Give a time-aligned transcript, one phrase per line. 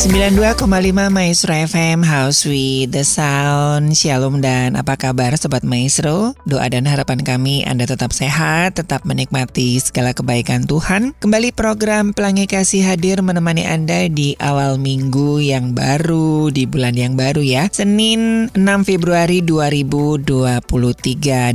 [0.00, 0.64] 92,5
[1.12, 3.92] Maestro FM House with the Sound.
[3.92, 6.32] Shalom dan apa kabar Sobat Maestro?
[6.48, 11.12] Doa dan harapan kami Anda tetap sehat Tetap menikmati segala kebaikan Tuhan.
[11.20, 17.20] Kembali program Pelangi Kasih hadir menemani Anda di awal minggu yang baru Di bulan yang
[17.20, 17.68] baru ya.
[17.68, 20.64] Senin 6 Februari 2023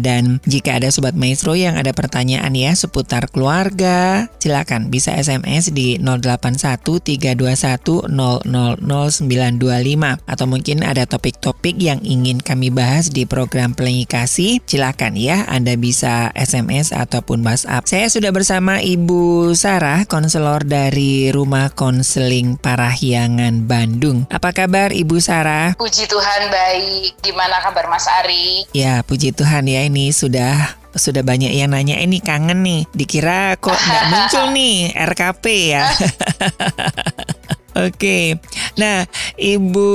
[0.05, 5.97] Dan jika ada Sobat Maestro yang ada pertanyaan ya Seputar keluarga Silakan bisa SMS di
[5.97, 14.59] 081 321 00925 atau mungkin ada topik-topik yang ingin kami bahas di program Pelangi Kasih,
[14.67, 17.87] silakan ya Anda bisa SMS ataupun WhatsApp.
[17.87, 24.27] Saya sudah bersama Ibu Sarah, konselor dari Rumah Konseling Parahyangan Bandung.
[24.27, 25.77] Apa kabar Ibu Sarah?
[25.79, 27.23] Puji Tuhan baik.
[27.23, 28.67] Gimana kabar Mas Ari?
[28.75, 33.75] Ya, puji Tuhan ya ini sudah sudah banyak yang nanya ini kangen nih dikira kok
[33.75, 35.43] nggak muncul nih RKP
[35.75, 35.91] ya
[37.75, 38.39] Oke,
[38.79, 39.03] nah
[39.35, 39.91] Ibu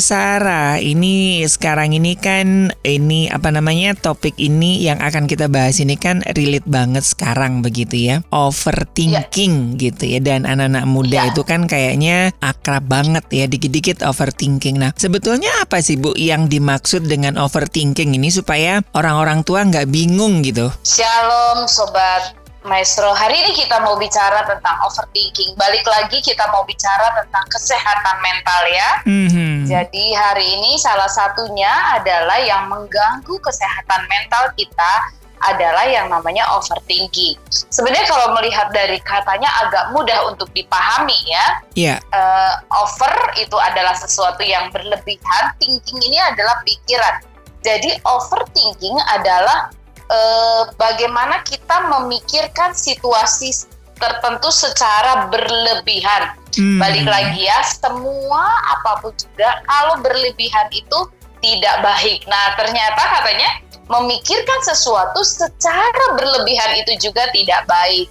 [0.00, 6.00] Sarah ini sekarang ini kan ini apa namanya topik ini yang akan kita bahas ini
[6.00, 9.92] kan relate banget sekarang begitu ya overthinking ya.
[9.92, 11.36] gitu ya dan anak-anak muda ya.
[11.36, 14.80] itu kan kayaknya akrab banget ya dikit-dikit overthinking.
[14.80, 20.40] Nah sebetulnya apa sih Bu yang dimaksud dengan overthinking ini supaya orang-orang tua nggak bingung
[20.40, 20.72] gitu?
[20.80, 25.56] Shalom sobat Maestro, hari ini kita mau bicara tentang overthinking.
[25.56, 28.90] Balik lagi kita mau bicara tentang kesehatan mental ya.
[29.08, 29.54] Mm-hmm.
[29.64, 37.38] Jadi hari ini salah satunya adalah yang mengganggu kesehatan mental kita adalah yang namanya overthinking.
[37.50, 41.46] Sebenarnya kalau melihat dari katanya agak mudah untuk dipahami ya.
[41.72, 41.96] Iya.
[41.96, 41.98] Yeah.
[42.12, 47.24] Uh, over itu adalah sesuatu yang berlebihan, thinking ini adalah pikiran.
[47.62, 49.70] Jadi overthinking adalah
[50.08, 56.38] eh, bagaimana kita memikirkan situasi tertentu secara berlebihan.
[56.54, 56.78] Hmm.
[56.80, 58.46] Balik lagi ya, semua
[58.78, 60.98] apa pun juga kalau berlebihan itu
[61.38, 62.24] tidak baik.
[62.26, 63.50] Nah, ternyata katanya
[63.86, 68.08] memikirkan sesuatu secara berlebihan itu juga tidak baik.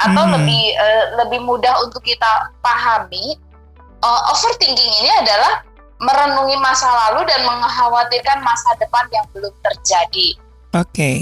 [0.00, 0.32] Atau hmm.
[0.40, 3.36] lebih uh, lebih mudah untuk kita pahami,
[4.00, 5.60] uh, overthinking ini adalah
[6.00, 10.28] merenungi masa lalu dan mengkhawatirkan masa depan yang belum terjadi.
[10.72, 10.88] Oke.
[10.88, 11.18] Okay.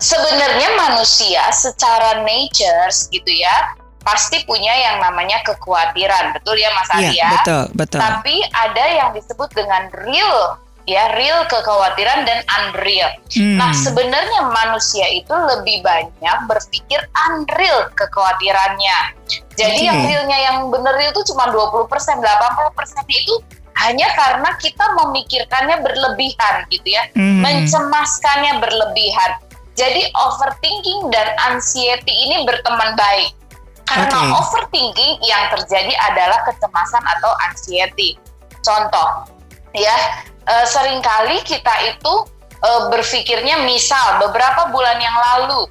[0.00, 7.12] Sebenarnya manusia secara nature gitu ya pasti punya yang namanya kekhawatiran, betul ya Mas Arya?
[7.12, 8.00] Iya, betul, betul.
[8.00, 10.56] Tapi ada yang disebut dengan real
[10.88, 13.12] ya real kekhawatiran dan unreal.
[13.30, 13.60] Hmm.
[13.60, 18.98] Nah, sebenarnya manusia itu lebih banyak berpikir unreal kekhawatirannya.
[19.54, 19.88] Jadi okay.
[19.88, 22.24] yang realnya yang benar itu cuma 20%, 80%
[23.06, 23.34] itu
[23.78, 27.44] hanya karena kita memikirkannya berlebihan gitu ya, hmm.
[27.44, 29.32] mencemaskannya berlebihan.
[29.80, 33.32] Jadi overthinking dan anxiety ini berteman baik.
[33.88, 34.30] Karena okay.
[34.36, 38.20] overthinking yang terjadi adalah kecemasan atau anxiety.
[38.60, 39.24] Contoh,
[39.72, 39.96] ya
[40.44, 42.14] e, sering kali kita itu
[42.60, 45.66] e, berpikirnya misal beberapa bulan yang lalu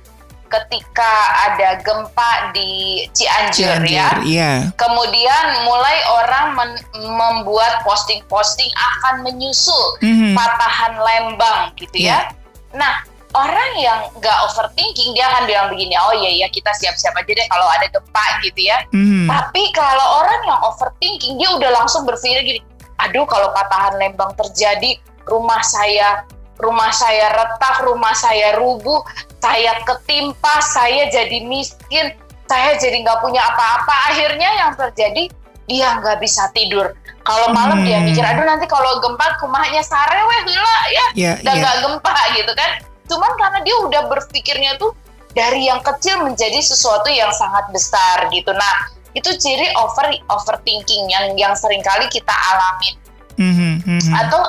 [0.50, 1.14] ketika
[1.46, 4.10] ada gempa di Cianjur, Cianjur ya.
[4.26, 4.52] Iya.
[4.76, 10.34] Kemudian mulai orang men membuat posting-posting akan menyusul mm -hmm.
[10.34, 12.34] patahan Lembang gitu yeah.
[12.34, 12.36] ya.
[12.74, 13.06] Nah,
[13.38, 17.48] orang yang nggak overthinking dia akan bilang begini, oh iya ya kita siap-siap aja deh
[17.50, 18.78] kalau ada gempa gitu ya.
[18.90, 19.26] Mm -hmm.
[19.30, 22.62] Tapi kalau orang yang overthinking dia udah langsung berpikir gini,
[22.98, 24.98] aduh kalau patahan Lembang terjadi
[25.30, 26.26] rumah saya
[26.60, 29.00] rumah saya retak, rumah saya rubuh,
[29.40, 32.12] saya ketimpa, saya jadi miskin,
[32.52, 34.12] saya jadi nggak punya apa-apa.
[34.12, 35.32] Akhirnya yang terjadi
[35.70, 36.92] dia nggak bisa tidur.
[37.24, 37.88] Kalau malam hmm.
[37.88, 41.62] dia mikir, aduh nanti kalau gempa rumahnya sareweh gila ya, yeah, dan iya.
[41.62, 41.84] nggak yeah.
[41.86, 42.72] gempa gitu kan.
[43.10, 44.94] Cuman karena dia udah berpikirnya tuh
[45.34, 48.54] dari yang kecil menjadi sesuatu yang sangat besar gitu.
[48.54, 52.96] Nah itu ciri over overthinking yang yang sering kali kita alamin.
[53.40, 54.00] Mm -hmm.
[54.14, 54.42] Atau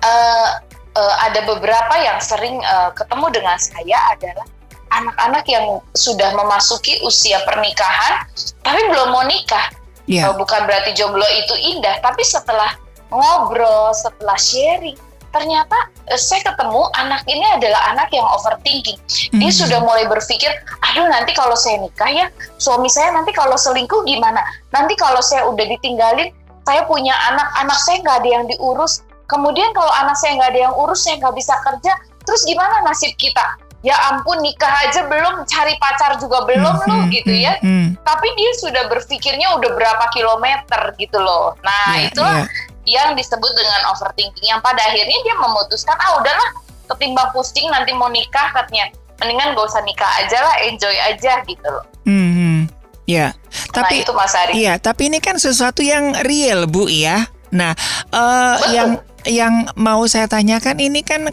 [0.00, 0.48] uh,
[0.96, 4.46] uh, ada beberapa yang sering uh, ketemu dengan saya adalah
[4.90, 8.26] anak-anak yang sudah memasuki usia pernikahan
[8.66, 9.70] tapi belum mau nikah.
[10.10, 10.34] Yeah.
[10.34, 12.74] Bukan berarti jomblo itu indah, tapi setelah
[13.14, 14.98] ngobrol, setelah sharing,
[15.30, 15.78] ternyata
[16.10, 18.98] eh, saya ketemu anak ini adalah anak yang overthinking.
[19.34, 19.60] Dia hmm.
[19.64, 20.50] sudah mulai berpikir,
[20.90, 22.26] aduh nanti kalau saya nikah ya,
[22.58, 24.42] suami saya nanti kalau selingkuh gimana?
[24.74, 26.34] Nanti kalau saya udah ditinggalin,
[26.66, 29.02] saya punya anak, anak saya nggak ada yang diurus.
[29.30, 31.92] Kemudian kalau anak saya nggak ada yang urus, saya nggak bisa kerja.
[32.26, 33.58] Terus gimana nasib kita?
[33.80, 37.56] Ya ampun nikah aja belum, cari pacar juga belum hmm, loh hmm, gitu ya.
[37.64, 37.88] Hmm, hmm.
[38.04, 41.56] Tapi dia sudah berpikirnya udah berapa kilometer gitu loh.
[41.64, 46.48] Nah yeah, itulah yeah yang disebut dengan overthinking yang pada akhirnya dia memutuskan ah udahlah
[46.90, 48.90] ketimbang pusing nanti mau nikah katanya
[49.20, 51.84] mendingan gak usah nikah aja lah enjoy aja gitu loh.
[52.08, 52.66] Hmm,
[53.04, 53.36] ya.
[53.70, 54.52] Tapi nah, itu Mas Ari.
[54.56, 57.28] Iya, tapi ini kan sesuatu yang real Bu ya.
[57.52, 57.76] Nah,
[58.16, 58.96] uh, yang
[59.28, 61.28] yang mau saya tanyakan ini kan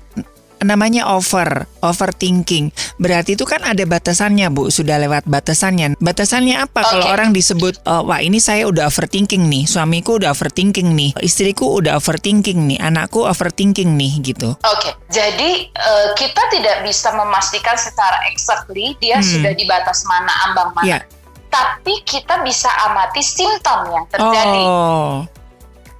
[0.67, 2.75] namanya over, overthinking.
[2.99, 4.67] Berarti itu kan ada batasannya, Bu.
[4.67, 5.95] Sudah lewat batasannya.
[6.03, 6.91] Batasannya apa okay.
[6.91, 11.79] kalau orang disebut, oh, wah ini saya udah overthinking nih, suamiku udah overthinking nih, istriku
[11.79, 14.51] udah overthinking nih, anakku overthinking nih, gitu.
[14.59, 14.93] Oke, okay.
[15.07, 19.25] jadi uh, kita tidak bisa memastikan secara exactly dia hmm.
[19.25, 20.99] sudah di batas mana, ambang mana.
[20.99, 21.01] Yeah.
[21.47, 24.63] Tapi kita bisa amati simptom yang terjadi.
[24.67, 25.23] Oh.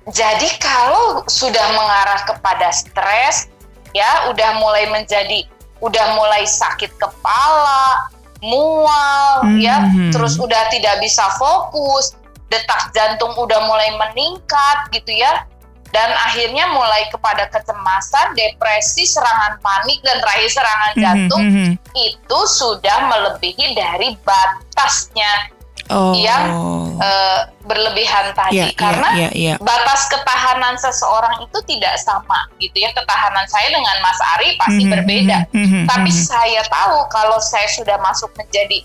[0.07, 3.51] Jadi kalau sudah mengarah kepada stres,
[3.97, 5.49] ya udah mulai menjadi
[5.81, 8.09] udah mulai sakit kepala,
[8.41, 9.61] mual mm -hmm.
[9.61, 9.77] ya,
[10.13, 12.17] terus udah tidak bisa fokus,
[12.49, 15.45] detak jantung udah mulai meningkat gitu ya.
[15.88, 21.71] Dan akhirnya mulai kepada kecemasan, depresi, serangan panik dan terakhir serangan jantung mm -hmm.
[21.95, 25.56] itu sudah melebihi dari batasnya
[25.92, 26.13] oh.
[26.16, 26.45] yang
[27.00, 29.57] uh, berlebihan tadi yeah, iya, karena yeah, yeah, yeah.
[29.60, 34.88] batas ketahanan seseorang itu tidak sama gitu ya ketahanan saya dengan Mas Ari pasti mm
[34.88, 36.30] -hmm, berbeda mm -hmm, tapi mm -hmm.
[36.31, 38.84] saya tahu kalau saya sudah masuk menjadi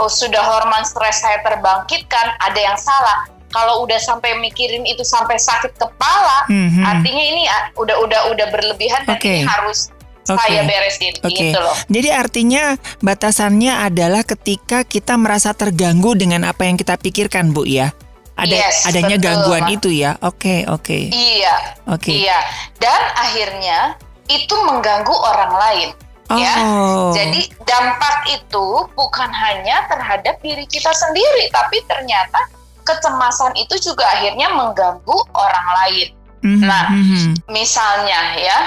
[0.00, 5.36] oh sudah hormon stres saya terbangkitkan ada yang salah kalau udah sampai mikirin itu sampai
[5.36, 6.84] sakit kepala mm -hmm.
[6.88, 9.92] artinya ini ah, udah udah udah berlebihan dan ini harus
[10.28, 10.38] okay.
[10.58, 11.50] saya beresin okay.
[11.52, 11.76] gitu loh.
[11.90, 12.64] Jadi artinya
[13.02, 17.90] batasannya adalah ketika kita merasa terganggu dengan apa yang kita pikirkan, Bu ya.
[18.32, 20.16] Ada yes, adanya betul, gangguan itu ya.
[20.24, 20.82] Oke, okay, oke.
[20.82, 21.02] Okay.
[21.12, 21.56] Iya.
[21.90, 22.00] Oke.
[22.08, 22.16] Okay.
[22.24, 22.38] Iya.
[22.80, 23.80] Dan akhirnya
[24.26, 25.88] itu mengganggu orang lain.
[26.32, 26.54] Ya.
[26.64, 27.12] Oh.
[27.12, 27.22] Ya.
[27.22, 28.66] Jadi dampak itu
[28.96, 32.48] bukan hanya terhadap diri kita sendiri, tapi ternyata
[32.82, 36.08] kecemasan itu juga akhirnya mengganggu orang lain.
[36.42, 36.66] Mm -hmm.
[36.66, 37.32] Nah, mm -hmm.
[37.52, 38.58] misalnya ya,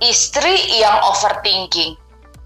[0.00, 1.96] istri yang overthinking.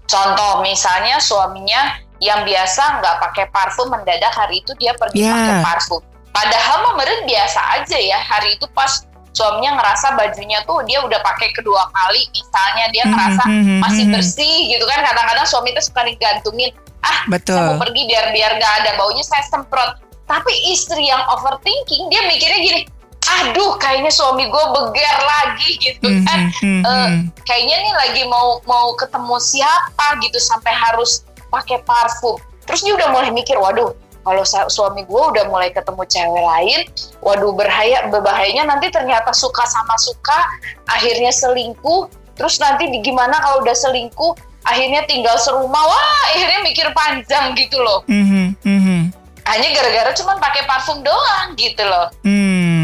[0.07, 5.33] Contoh misalnya suaminya yang biasa nggak pakai parfum mendadak hari itu dia pergi yeah.
[5.33, 6.01] pakai parfum.
[6.31, 11.55] Padahal menurut biasa aja ya hari itu pas suaminya ngerasa bajunya tuh dia udah pakai
[11.55, 14.13] kedua kali misalnya dia hmm, ngerasa mm -hmm, masih hmm.
[14.15, 17.55] bersih gitu kan kadang-kadang suami itu suka digantungin ah Betul.
[17.55, 22.27] saya mau pergi biar biar gak ada baunya saya semprot tapi istri yang overthinking dia
[22.27, 22.81] mikirnya gini
[23.21, 26.81] aduh kayaknya suami gue beger lagi gitu hmm, kan mm -hmm.
[26.85, 27.09] uh,
[27.45, 33.09] kayaknya nih lagi mau mau ketemu siapa gitu sampai harus pakai parfum terus dia udah
[33.13, 36.79] mulai mikir waduh kalau suami gue udah mulai ketemu cewek lain,
[37.25, 40.45] waduh berbahaya, berbahayanya nanti ternyata suka sama suka,
[40.85, 42.05] akhirnya selingkuh,
[42.37, 48.05] terus nanti gimana kalau udah selingkuh, akhirnya tinggal serumah, wah akhirnya mikir panjang gitu loh.
[48.05, 49.01] Mm -hmm, mm -hmm.
[49.49, 52.13] Hanya gara-gara cuman pakai parfum doang gitu loh.
[52.21, 52.80] Mm.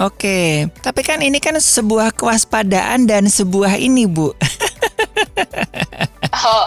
[0.00, 4.32] Oke, tapi kan ini kan sebuah kewaspadaan dan sebuah ini, Bu.
[6.48, 6.64] oh,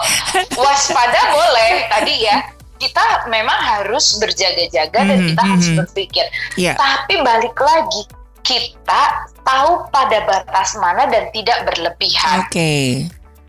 [0.54, 2.38] waspada boleh tadi ya.
[2.74, 5.52] Kita memang harus berjaga-jaga dan hmm, kita mm -hmm.
[5.56, 6.26] harus berpikir.
[6.58, 6.76] Yeah.
[6.76, 8.02] Tapi balik lagi,
[8.44, 9.02] kita
[9.40, 12.44] tahu pada batas mana dan tidak berlebihan.
[12.44, 12.50] Oke.
[12.50, 12.86] Okay.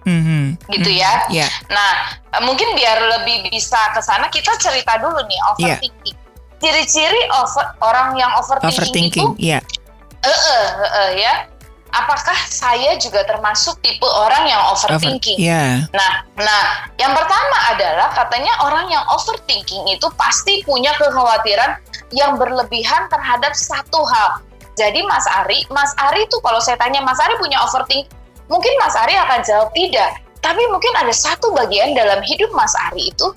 [0.06, 0.70] Mm-hmm.
[0.70, 1.26] gitu ya.
[1.34, 1.50] Yeah.
[1.66, 5.50] Nah, mungkin biar lebih bisa ke sana kita cerita dulu nih iya.
[5.50, 6.05] overthinking.
[6.05, 6.05] Yeah
[6.64, 9.62] ciri-ciri over, orang yang overthinking, overthinking itu yeah.
[10.24, 11.34] uh, uh, uh, uh, ya
[11.96, 15.40] apakah saya juga termasuk tipe orang yang overthinking?
[15.40, 15.88] Over, yeah.
[15.96, 21.80] Nah, nah, yang pertama adalah katanya orang yang overthinking itu pasti punya kekhawatiran
[22.12, 24.44] yang berlebihan terhadap satu hal.
[24.76, 28.12] Jadi Mas Ari, Mas Ari itu kalau saya tanya Mas Ari punya overthinking,
[28.52, 30.20] mungkin Mas Ari akan jawab tidak.
[30.44, 33.32] Tapi mungkin ada satu bagian dalam hidup Mas Ari itu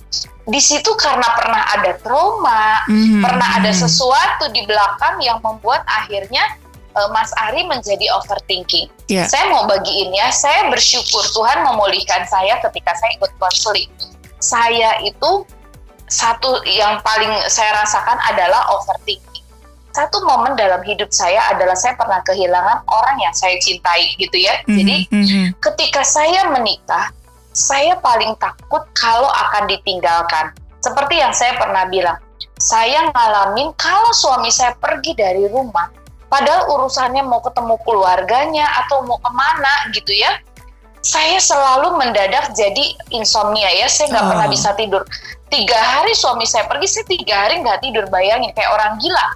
[0.49, 3.21] di situ karena pernah ada trauma, mm-hmm.
[3.21, 6.41] pernah ada sesuatu di belakang yang membuat akhirnya
[6.97, 8.89] uh, Mas Ari menjadi overthinking.
[9.13, 9.29] Yeah.
[9.29, 13.93] Saya mau bagiin ya, saya bersyukur Tuhan memulihkan saya ketika saya ikut konseling.
[14.41, 15.45] Saya itu
[16.09, 19.45] satu yang paling saya rasakan adalah overthinking.
[19.93, 24.65] Satu momen dalam hidup saya adalah saya pernah kehilangan orang yang saya cintai gitu ya.
[24.65, 24.77] Mm-hmm.
[24.81, 25.45] Jadi mm-hmm.
[25.61, 27.13] ketika saya menikah,
[27.59, 30.55] saya paling takut kalau akan ditinggalkan.
[30.79, 32.23] Seperti yang saya pernah bilang,
[32.63, 35.91] saya ngalamin kalau suami saya pergi dari rumah,
[36.31, 40.39] padahal urusannya mau ketemu keluarganya atau mau ke mana gitu ya,
[41.03, 44.31] saya selalu mendadak jadi insomnia ya, saya nggak oh.
[44.31, 45.03] pernah bisa tidur.
[45.51, 49.35] Tiga hari suami saya pergi, saya tiga hari nggak tidur, bayangin kayak orang gila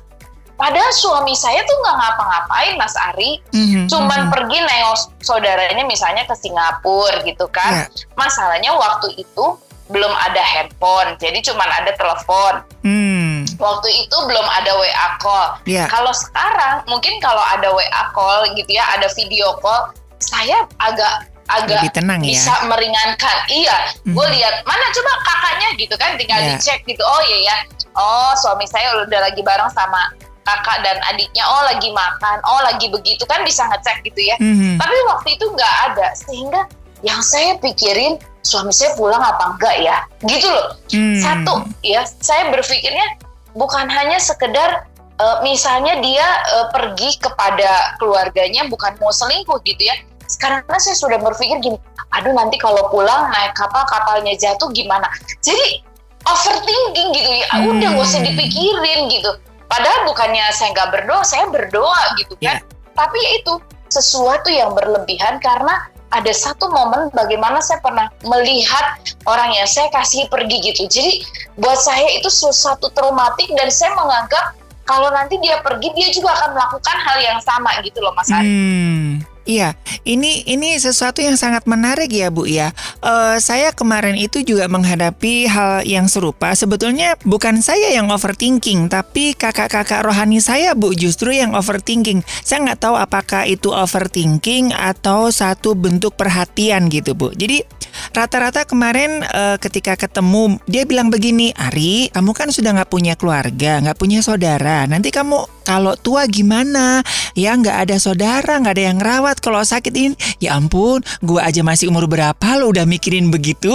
[0.63, 3.91] Padahal suami saya tuh nggak ngapa-ngapain Mas Ari, mm-hmm.
[3.91, 4.31] cuman mm-hmm.
[4.31, 7.83] pergi nengok saudaranya misalnya ke Singapura gitu kan.
[7.83, 8.15] Yeah.
[8.15, 9.59] Masalahnya waktu itu
[9.91, 12.63] belum ada handphone, jadi cuman ada telepon.
[12.87, 13.43] Mm.
[13.59, 15.59] Waktu itu belum ada WA call.
[15.67, 15.91] Yeah.
[15.91, 19.91] Kalau sekarang mungkin kalau ada WA call gitu ya, ada video call,
[20.23, 22.39] saya agak agak Lebih tenang ya.
[22.39, 23.37] bisa meringankan.
[23.51, 24.15] Iya, mm-hmm.
[24.15, 26.55] gue lihat mana coba kakaknya gitu kan, tinggal yeah.
[26.55, 27.03] dicek gitu.
[27.03, 27.57] Oh iya ya,
[27.99, 29.99] oh suami saya udah lagi bareng sama
[30.43, 34.37] kakak dan adiknya oh lagi makan oh lagi begitu kan bisa ngecek gitu ya.
[34.39, 34.77] Mm-hmm.
[34.79, 36.61] tapi waktu itu nggak ada sehingga
[37.03, 39.97] yang saya pikirin suami saya pulang apa enggak ya?
[40.27, 40.75] Gitu loh.
[40.91, 41.19] Mm.
[41.23, 43.19] satu ya saya berpikirnya
[43.55, 44.87] bukan hanya sekedar
[45.19, 46.27] uh, misalnya dia
[46.59, 49.95] uh, pergi kepada keluarganya bukan mau selingkuh gitu ya.
[50.27, 51.79] Sekarang saya sudah berpikir gini
[52.13, 55.09] aduh nanti kalau pulang naik kapal kapalnya jatuh gimana?
[55.41, 55.81] Jadi
[56.23, 57.47] overthinking gitu ya.
[57.51, 57.71] Hmm.
[57.73, 59.31] udah gak usah dipikirin gitu
[59.73, 62.61] Padahal bukannya saya nggak berdoa, saya berdoa gitu kan.
[62.61, 62.93] Yeah.
[62.93, 63.55] Tapi ya itu
[63.89, 70.29] sesuatu yang berlebihan karena ada satu momen bagaimana saya pernah melihat orang yang saya kasih
[70.29, 70.85] pergi gitu.
[70.85, 71.25] Jadi
[71.57, 74.53] buat saya itu sesuatu traumatik dan saya menganggap
[74.85, 78.45] kalau nanti dia pergi dia juga akan melakukan hal yang sama gitu loh Mas Ari.
[78.45, 79.25] Hmm.
[79.43, 79.75] Iya,
[80.07, 82.71] ini ini sesuatu yang sangat menarik ya Bu ya.
[83.03, 86.55] Uh, saya kemarin itu juga menghadapi hal yang serupa.
[86.55, 92.23] Sebetulnya bukan saya yang overthinking, tapi kakak-kakak rohani saya Bu justru yang overthinking.
[92.47, 97.35] Saya nggak tahu apakah itu overthinking atau satu bentuk perhatian gitu Bu.
[97.35, 97.67] Jadi
[98.15, 103.83] rata-rata kemarin uh, ketika ketemu dia bilang begini, Ari, kamu kan sudah nggak punya keluarga,
[103.83, 104.87] nggak punya saudara.
[104.87, 107.01] Nanti kamu kalau tua gimana?
[107.33, 109.41] Ya nggak ada saudara, nggak ada yang rawat.
[109.41, 113.71] Kalau sakit ini, ya ampun, gue aja masih umur berapa lo udah mikirin begitu?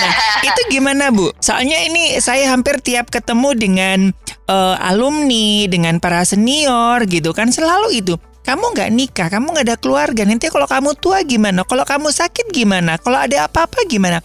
[0.00, 0.12] nah,
[0.44, 1.32] itu gimana bu?
[1.42, 3.98] Soalnya ini saya hampir tiap ketemu dengan
[4.46, 9.78] uh, alumni, dengan para senior gitu kan selalu itu kamu nggak nikah, kamu nggak ada
[9.78, 11.62] keluarga, nanti kalau kamu tua gimana?
[11.62, 12.98] Kalau kamu sakit gimana?
[12.98, 14.18] Kalau ada apa-apa gimana?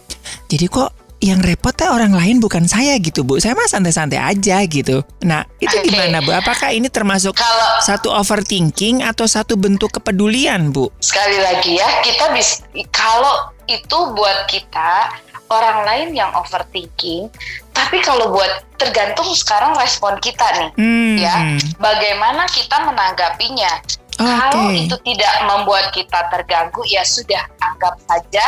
[0.50, 4.62] Jadi kok yang repot teh orang lain bukan saya gitu bu saya mah santai-santai aja
[4.70, 5.90] gitu nah itu okay.
[5.90, 11.74] gimana bu apakah ini termasuk kalau, satu overthinking atau satu bentuk kepedulian bu sekali lagi
[11.74, 12.62] ya kita bisa
[12.94, 15.10] kalau itu buat kita
[15.50, 17.26] orang lain yang overthinking
[17.74, 21.14] tapi kalau buat tergantung sekarang respon kita nih hmm.
[21.18, 21.34] ya
[21.82, 23.72] bagaimana kita menanggapinya
[24.14, 24.38] okay.
[24.38, 28.46] kalau itu tidak membuat kita terganggu ya sudah anggap saja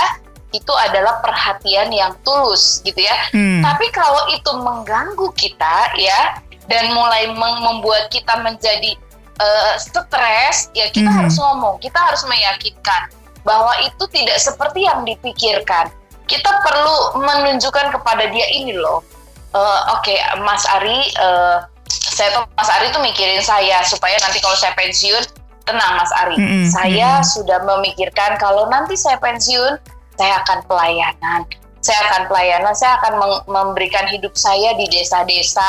[0.51, 3.15] itu adalah perhatian yang tulus gitu ya.
[3.31, 3.63] Hmm.
[3.63, 8.99] Tapi kalau itu mengganggu kita ya dan mulai membuat kita menjadi
[9.39, 11.19] uh, stres ya kita hmm.
[11.23, 13.11] harus ngomong, kita harus meyakinkan
[13.47, 15.89] bahwa itu tidak seperti yang dipikirkan.
[16.27, 19.03] Kita perlu menunjukkan kepada dia ini loh.
[19.51, 24.39] Uh, Oke, okay, Mas Ari, uh, saya tuh Mas Ari tuh mikirin saya supaya nanti
[24.39, 25.27] kalau saya pensiun
[25.67, 26.39] tenang Mas Ari.
[26.39, 26.65] Mm -hmm.
[26.71, 27.31] Saya mm -hmm.
[27.35, 29.75] sudah memikirkan kalau nanti saya pensiun
[30.21, 31.41] saya akan pelayanan.
[31.81, 33.13] Saya akan pelayanan saya akan
[33.49, 35.65] memberikan hidup saya di desa-desa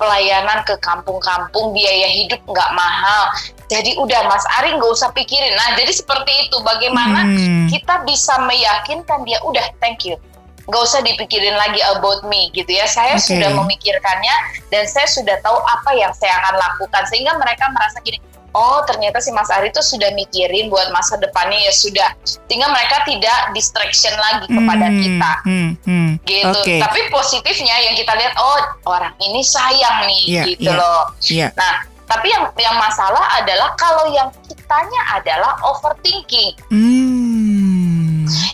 [0.00, 3.28] pelayanan ke kampung-kampung biaya hidup nggak mahal.
[3.68, 5.52] Jadi udah Mas Ari nggak usah pikirin.
[5.52, 6.56] Nah jadi seperti itu.
[6.64, 7.68] Bagaimana hmm.
[7.68, 10.16] kita bisa meyakinkan dia udah thank you.
[10.64, 12.88] Nggak usah dipikirin lagi about me gitu ya.
[12.88, 13.36] Saya okay.
[13.36, 14.36] sudah memikirkannya
[14.72, 17.04] dan saya sudah tahu apa yang saya akan lakukan.
[17.12, 18.16] Sehingga mereka merasa gini
[18.52, 22.10] oh ternyata si Mas Ari itu sudah mikirin buat masa depannya ya sudah.
[22.24, 25.32] Sehingga mereka tidak distraction lagi kepada hmm, kita.
[25.44, 26.60] hmm, hmm, gitu.
[26.62, 26.78] Okay.
[26.80, 31.02] tapi positifnya yang kita lihat oh orang ini sayang nih yeah, gitu yeah, loh.
[31.28, 31.50] yeah.
[31.58, 36.52] nah tapi yang yang masalah adalah kalau yang kitanya adalah overthinking.
[36.68, 37.01] Hmm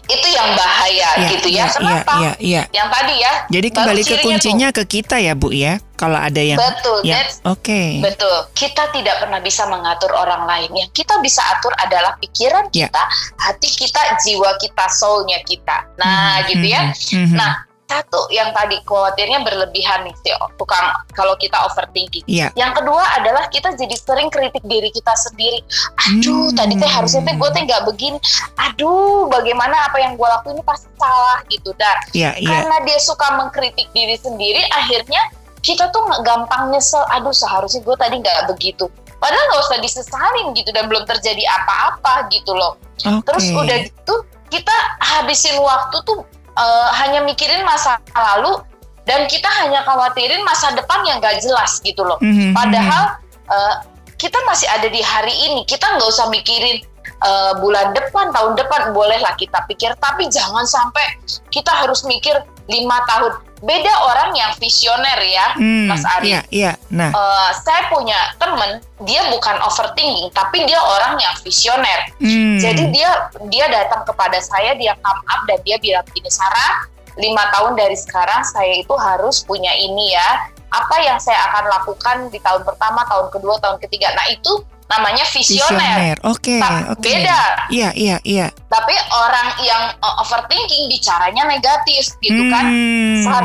[0.08, 1.68] itu yang bahaya ya, gitu ya.
[1.68, 2.12] ya Kenapa?
[2.16, 2.62] Ya, ya, ya.
[2.72, 3.32] Yang tadi ya.
[3.52, 4.76] Jadi kembali ke kuncinya tuh.
[4.80, 5.76] ke kita ya Bu ya.
[5.98, 7.02] Kalau ada yang Betul.
[7.04, 7.68] Ya, Oke.
[7.68, 7.88] Okay.
[8.00, 8.36] Betul.
[8.54, 10.70] Kita tidak pernah bisa mengatur orang lain.
[10.72, 12.86] Yang kita bisa atur adalah pikiran ya.
[12.86, 13.02] kita,
[13.36, 15.90] hati kita, jiwa kita, soulnya kita.
[15.98, 16.82] Nah, hmm, gitu ya.
[16.94, 17.36] Hmm, hmm.
[17.36, 20.28] Nah, satu yang tadi khawatirnya berlebihan nih si
[20.60, 22.22] tukang kalau kita overthinking.
[22.28, 22.52] Yeah.
[22.52, 25.64] Yang kedua adalah kita jadi sering kritik diri kita sendiri.
[26.12, 26.56] Aduh, hmm.
[26.60, 28.20] tadi teh harusnya teh gue teh nggak begini.
[28.60, 32.60] Aduh, bagaimana apa yang gue lakuin ini pasti salah gitu dan yeah, yeah.
[32.60, 35.32] karena dia suka mengkritik diri sendiri, akhirnya
[35.64, 37.00] kita tuh gampang nyesel.
[37.16, 38.84] Aduh, seharusnya gue tadi nggak begitu.
[39.18, 42.76] Padahal nggak usah disesalin gitu dan belum terjadi apa-apa gitu loh.
[43.00, 43.18] Okay.
[43.24, 44.14] Terus udah gitu
[44.48, 46.24] kita habisin waktu tuh
[46.58, 48.58] uh, hanya mikirin masa lalu
[49.06, 52.20] dan kita hanya khawatirin masa depan yang gak jelas gitu loh.
[52.20, 52.52] Mm-hmm.
[52.52, 53.16] Padahal
[53.48, 53.74] uh,
[54.18, 56.82] kita masih ada di hari ini, kita nggak usah mikirin
[57.22, 61.06] uh, bulan depan, tahun depan bolehlah kita pikir, tapi jangan sampai
[61.54, 62.34] kita harus mikir
[62.66, 63.38] lima tahun.
[63.58, 66.30] Beda orang yang visioner ya, hmm, Mas Ari.
[66.30, 66.72] Iya, iya.
[66.94, 72.06] Nah, uh, saya punya temen, dia bukan overthinking, tapi dia orang yang visioner.
[72.22, 72.58] Hmm.
[72.62, 76.86] Jadi dia dia datang kepada saya, dia come up dan dia bilang gini, Sarah,
[77.18, 80.50] lima tahun dari sekarang saya itu harus punya ini ya.
[80.68, 84.12] Apa yang saya akan lakukan di tahun pertama, tahun kedua, tahun ketiga.
[84.14, 86.16] Nah itu namanya visioner.
[86.24, 87.04] Oke, okay, oke.
[87.04, 87.20] Okay.
[87.20, 87.40] Beda.
[87.68, 88.46] Iya, iya, iya.
[88.72, 92.64] Tapi orang yang uh, overthinking bicaranya negatif gitu kan.
[92.72, 93.44] hmm, kan.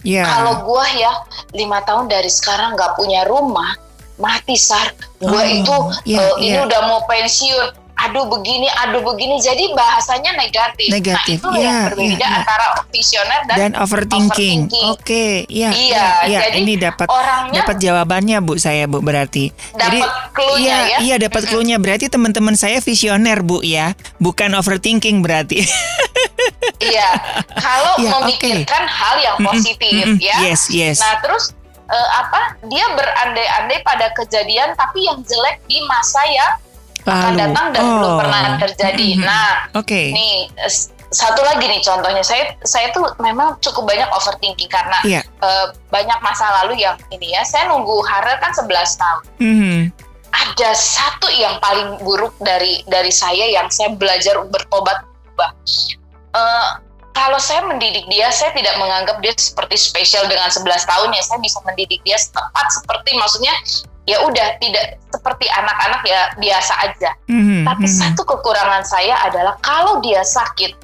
[0.00, 0.24] yeah.
[0.24, 1.12] kalau gua ya
[1.52, 3.76] lima tahun dari sekarang nggak punya rumah,
[4.16, 4.96] mati sar.
[5.20, 5.76] Gua oh, itu
[6.08, 6.56] yeah, uh, yeah.
[6.56, 9.36] ini udah mau pensiun aduh begini, aduh begini.
[9.40, 10.88] Jadi bahasanya negatif.
[10.88, 11.38] Negatif.
[11.44, 14.58] Nah, itu ya, yang berbeda ya, antara visioner dan, dan overthinking.
[14.68, 14.90] overthinking.
[14.92, 15.34] Oke, okay.
[15.48, 15.70] ya.
[15.70, 17.06] Iya, ya, jadi ini dapat
[17.52, 19.52] dapat jawabannya Bu saya Bu berarti.
[19.76, 20.98] Dapat clue iya, ya.
[21.04, 21.76] Iya, dapat clue-nya.
[21.76, 25.64] Berarti teman-teman saya visioner Bu ya, bukan overthinking berarti.
[26.90, 27.08] iya.
[27.58, 28.96] Kalau ya, memikirkan okay.
[28.96, 30.36] hal yang positif mm -mm, ya.
[30.48, 30.98] Yes, yes.
[31.04, 31.52] Nah, terus
[31.90, 32.56] uh, apa?
[32.70, 36.52] Dia berandai-andai pada kejadian tapi yang jelek di masa yang
[37.06, 37.90] akan datang dan oh.
[37.98, 39.08] belum pernah terjadi.
[39.14, 39.28] Mm -hmm.
[39.28, 39.86] Nah, oke.
[39.86, 40.06] Okay.
[40.12, 40.34] Nih
[41.10, 45.22] satu lagi nih contohnya saya saya tuh memang cukup banyak overthinking karena yeah.
[45.26, 45.42] Iya.
[45.42, 49.22] uh, banyak masa lalu yang ini ya saya nunggu Harel kan 11 tahun.
[49.42, 49.78] Mm -hmm.
[50.30, 55.02] Ada satu yang paling buruk dari dari saya yang saya belajar bertobat
[56.36, 56.78] uh,
[57.10, 61.22] kalau saya mendidik dia, saya tidak menganggap dia seperti spesial dengan 11 tahun ya.
[61.26, 63.54] Saya bisa mendidik dia tepat seperti maksudnya
[64.10, 67.10] ya udah tidak seperti anak-anak ya biasa aja.
[67.30, 67.62] Mm-hmm.
[67.62, 68.02] Tapi mm-hmm.
[68.02, 70.74] satu kekurangan saya adalah kalau dia sakit,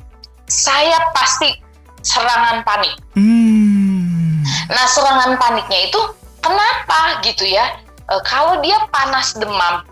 [0.46, 1.58] saya pasti
[2.06, 2.94] serangan panik.
[3.18, 4.46] Mm.
[4.70, 6.00] Nah serangan paniknya itu
[6.38, 7.74] kenapa gitu ya?
[8.06, 9.82] E, kalau dia panas demam,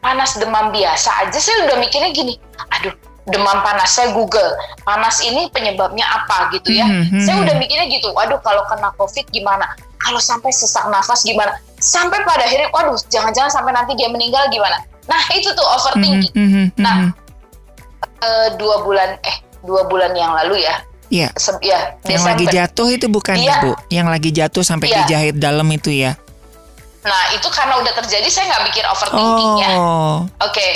[0.00, 2.40] panas demam biasa aja saya udah mikirnya gini,
[2.72, 4.54] aduh demam panas saya Google
[4.86, 7.26] panas ini penyebabnya apa gitu ya mm-hmm.
[7.26, 9.66] saya udah mikirnya gitu waduh kalau kena covid gimana
[9.98, 14.82] kalau sampai sesak nafas gimana sampai pada akhirnya waduh jangan-jangan sampai nanti dia meninggal gimana
[15.06, 17.14] nah itu tuh overthinking mm -hmm, nah
[18.26, 21.30] uh, dua bulan eh dua bulan yang lalu ya Iya.
[21.62, 23.72] ya, yang lagi jatuh itu bukan dia, ya, Bu?
[23.94, 25.06] Yang lagi jatuh sampai ya.
[25.06, 26.18] dijahit dalam itu ya?
[27.06, 29.68] Nah, itu karena udah terjadi saya nggak bikin overthinking ya.
[29.78, 30.26] oh.
[30.42, 30.50] Oke.
[30.50, 30.72] Okay.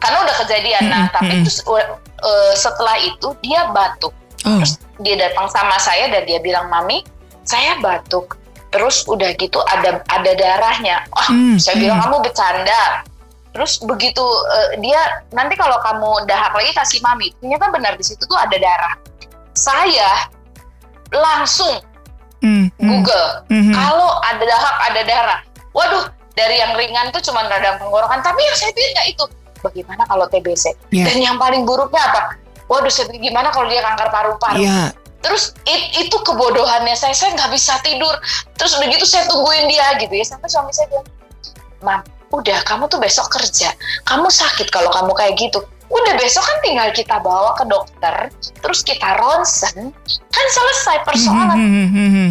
[0.00, 0.82] Karena udah kejadian.
[0.88, 4.16] Nah, tapi itu uh, setelah itu dia batuk.
[4.48, 4.56] Oh.
[4.60, 7.04] Terus dia datang sama saya dan dia bilang, "Mami,
[7.44, 8.40] saya batuk."
[8.74, 11.06] Terus udah gitu ada ada darahnya.
[11.14, 12.10] Wah hmm, saya bilang hmm.
[12.10, 13.06] kamu bercanda.
[13.54, 14.98] Terus begitu uh, dia
[15.30, 17.30] nanti kalau kamu dahak lagi kasih mami.
[17.38, 18.98] Ternyata benar di situ tuh ada darah.
[19.54, 20.26] Saya
[21.14, 21.78] langsung
[22.42, 22.82] hmm, hmm.
[22.82, 23.74] Google hmm, hmm.
[23.78, 25.40] kalau ada dahak ada darah.
[25.70, 28.18] Waduh dari yang ringan tuh cuma radang tenggorokan.
[28.26, 29.24] Tapi yang saya bilang itu.
[29.64, 31.08] Bagaimana kalau TBC yeah.
[31.08, 32.36] dan yang paling buruknya apa?
[32.68, 34.60] Waduh saya gimana kalau dia kanker paru-paru?
[34.60, 34.92] Yeah
[35.24, 36.92] terus it, itu kebodohannya.
[36.92, 38.12] Saya saya nggak bisa tidur.
[38.60, 40.24] Terus udah gitu saya tungguin dia gitu ya.
[40.28, 41.08] Sampai suami saya bilang
[41.80, 42.00] mam
[42.34, 43.72] udah kamu tuh besok kerja.
[44.04, 45.64] Kamu sakit kalau kamu kayak gitu.
[45.88, 48.28] Udah besok kan tinggal kita bawa ke dokter
[48.60, 49.92] terus kita ronsen
[50.32, 51.56] kan selesai persoalan.
[51.56, 52.30] Hmm, hmm, hmm,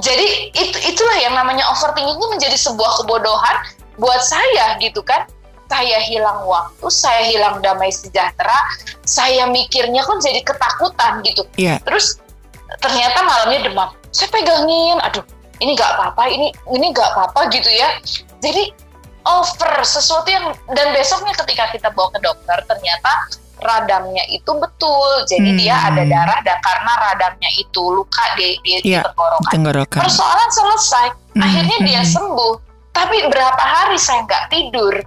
[0.00, 3.56] jadi itu itulah yang namanya overthinking itu menjadi sebuah kebodohan
[4.00, 5.28] buat saya gitu kan
[5.72, 8.60] saya hilang waktu, saya hilang damai sejahtera,
[9.08, 11.48] saya mikirnya kan jadi ketakutan gitu.
[11.56, 11.80] Yeah.
[11.88, 12.20] Terus
[12.84, 13.88] ternyata malamnya demam.
[14.12, 15.24] Saya pegangin, aduh
[15.64, 17.88] ini nggak apa-apa, ini ini nggak apa-apa gitu ya.
[18.44, 18.68] Jadi
[19.24, 23.32] over sesuatu yang dan besoknya ketika kita bawa ke dokter ternyata
[23.64, 25.24] radangnya itu betul.
[25.24, 25.58] Jadi hmm.
[25.58, 29.52] dia ada darah dan karena radangnya itu luka di, di, yeah, tenggorokan.
[29.56, 30.00] tenggorokan.
[30.04, 31.06] Persoalan selesai.
[31.32, 31.42] Hmm.
[31.48, 32.12] Akhirnya dia hmm.
[32.12, 32.54] sembuh.
[32.92, 35.00] Tapi berapa hari saya nggak tidur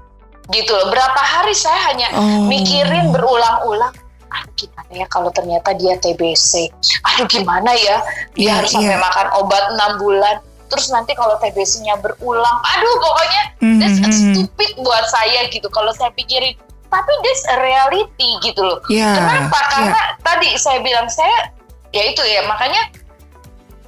[0.54, 0.94] gitu loh.
[0.94, 2.46] Berapa hari saya hanya oh.
[2.46, 3.94] mikirin berulang-ulang
[4.36, 6.68] aduh gimana ya kalau ternyata dia TBC
[7.08, 8.04] aduh gimana ya
[8.36, 9.02] dia yeah, harus sampai yeah.
[9.02, 10.36] makan obat enam bulan
[10.68, 13.80] terus nanti kalau TBC-nya berulang aduh pokoknya mm-hmm.
[13.80, 16.58] that's stupid buat saya gitu kalau saya pikirin
[16.90, 20.08] tapi this a reality gitu loh yeah, kenapa karena yeah.
[20.26, 21.54] tadi saya bilang saya
[21.94, 22.92] ya itu ya makanya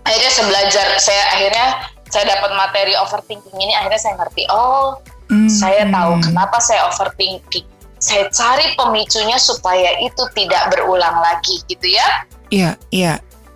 [0.08, 1.65] akhirnya saya belajar saya akhirnya
[2.08, 4.96] saya dapat materi overthinking ini akhirnya saya ngerti oh
[5.28, 5.52] Hmm.
[5.52, 7.68] Saya tahu kenapa saya overthinking.
[7.98, 12.08] Saya cari pemicunya supaya itu tidak berulang lagi, gitu ya?
[12.54, 13.13] Iya, iya,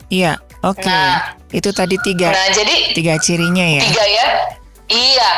[0.10, 0.42] iya.
[0.66, 0.82] Oke.
[0.82, 0.90] Okay.
[0.90, 2.34] Nah, itu tadi tiga.
[2.34, 3.82] Nah, jadi tiga cirinya ya.
[3.86, 4.28] Tiga ya.
[4.90, 5.32] Iya.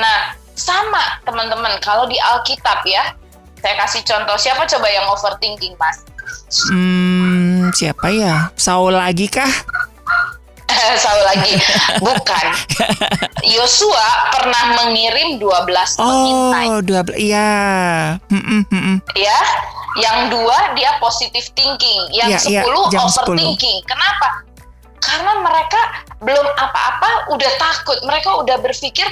[0.00, 0.18] Nah,
[0.56, 1.76] sama teman-teman.
[1.84, 3.14] Kalau di Alkitab ya,
[3.58, 6.06] Saya kasih contoh siapa coba yang overthinking, Mas?
[6.70, 8.54] Hmm, siapa ya?
[8.54, 9.50] Saul lagi kah?
[11.02, 11.54] Saul lagi.
[12.02, 12.46] Bukan.
[13.54, 16.66] Yosua pernah mengirim 12 pengintai.
[16.70, 17.16] Oh, 12.
[17.18, 17.50] Iya.
[18.28, 18.96] Mm -mm, mm -mm.
[19.16, 19.40] Ya.
[19.98, 23.82] Yang dua dia positive thinking, yang Ya, ya, 10 jam overthinking.
[23.82, 24.46] Kenapa?
[25.02, 25.80] Karena mereka
[26.22, 27.98] belum apa-apa udah takut.
[28.06, 29.08] Mereka udah berpikir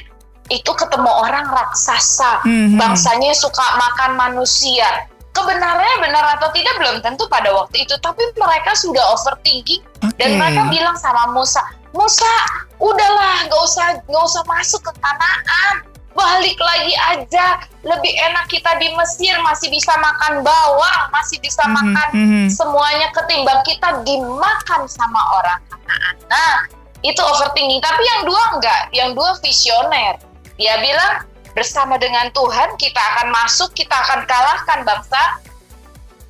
[0.47, 2.79] itu ketemu orang raksasa, Mhm.
[2.79, 5.11] bangsanya suka makan manusia.
[5.37, 10.17] Kebenarannya benar atau tidak belum tentu pada waktu itu, tapi mereka sudah overthinking Oke.
[10.17, 11.61] dan mereka bilang sama Musa,
[11.93, 12.35] Musa,
[12.81, 15.85] udahlah, gak usah gak usah masuk ke Kanaan,
[16.17, 17.61] balik lagi aja.
[17.85, 22.47] Lebih enak kita di Mesir, masih bisa makan bawang, masih bisa Mhm, makan mhm.
[22.49, 26.15] semuanya ketimbang kita dimakan sama orang Kanaan.
[26.33, 26.57] Nah,
[27.05, 27.85] itu overthinking.
[27.85, 30.17] Tapi yang dua enggak, yang dua visioner.
[30.57, 35.41] Dia bilang bersama dengan Tuhan kita akan masuk, kita akan kalahkan bangsa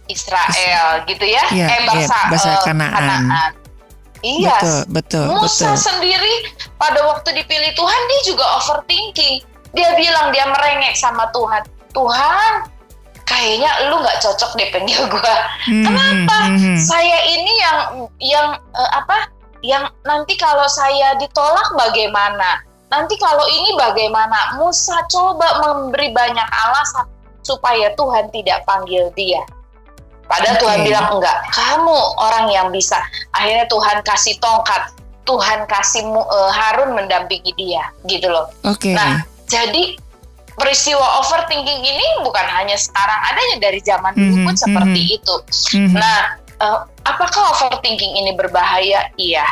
[0.07, 1.43] Israel, gitu ya?
[1.51, 3.53] Iya, eh bangsa, iya, bangsa eh, Kanaan.
[4.23, 4.57] Iya.
[4.59, 5.83] Betul, betul, Musa betul.
[5.83, 6.35] sendiri
[6.79, 9.43] pada waktu dipilih Tuhan dia juga overthinking.
[9.75, 11.67] Dia bilang dia merengek sama Tuhan.
[11.91, 12.53] Tuhan,
[13.27, 15.37] kayaknya lu nggak cocok deh panggil gua.
[15.69, 16.39] Mhm, Kenapa?
[16.55, 16.79] mhm.
[16.81, 17.79] Saya ini yang
[18.23, 19.19] yang eh, apa?
[19.67, 22.63] Yang nanti kalau saya ditolak bagaimana?
[22.87, 24.55] Nanti kalau ini bagaimana?
[24.63, 27.07] Musa coba memberi banyak alasan
[27.43, 29.43] supaya Tuhan tidak panggil dia.
[30.27, 30.63] Padahal Oke.
[30.67, 32.99] Tuhan bilang enggak, kamu orang yang bisa.
[33.31, 34.91] Akhirnya Tuhan kasih tongkat,
[35.23, 38.51] Tuhan kasih eh, Harun mendampingi dia, gitu loh.
[38.67, 38.91] Oke.
[38.91, 39.95] Nah, jadi
[40.59, 45.17] peristiwa overthinking ini bukan hanya sekarang adanya dari zaman dulu Mhm, pun seperti mhm.
[45.23, 45.35] itu.
[45.79, 45.95] Mhm.
[45.95, 46.21] Nah,
[46.59, 49.07] eh, apakah overthinking ini berbahaya?
[49.15, 49.47] Iya,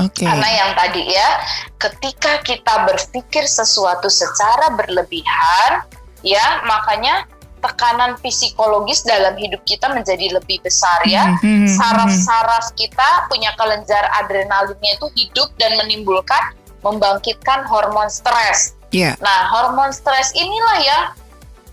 [0.00, 0.24] Oke.
[0.24, 1.28] karena yang tadi ya,
[1.76, 5.84] ketika kita berpikir sesuatu secara berlebihan,
[6.24, 7.28] ya makanya
[7.60, 11.36] tekanan psikologis dalam hidup kita menjadi lebih besar ya.
[11.36, 11.76] Mhm, mhm, mhm.
[11.76, 18.74] Saraf-saraf kita punya kelenjar adrenalinnya itu hidup dan menimbulkan membangkitkan hormon stres.
[18.90, 19.14] Iya.
[19.20, 21.04] Nah, hormon stres inilah yang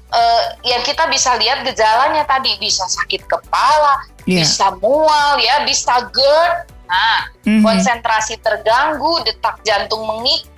[0.07, 4.43] eh, yang kita bisa lihat gejalanya tadi bisa sakit kepala, Iya.
[4.43, 6.75] bisa mual ya, bisa GERD.
[6.87, 7.63] Nah, Mhm.
[7.63, 10.07] konsentrasi terganggu, detak jantung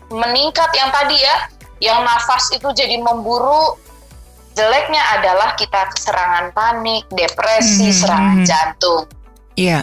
[0.09, 1.35] meningkat yang tadi ya,
[1.81, 3.77] yang nafas itu jadi memburu.
[4.53, 8.45] Jeleknya adalah kita serangan panik, depresi, Mhm, serangan mhm.
[8.45, 9.03] jantung.
[9.55, 9.79] Iya.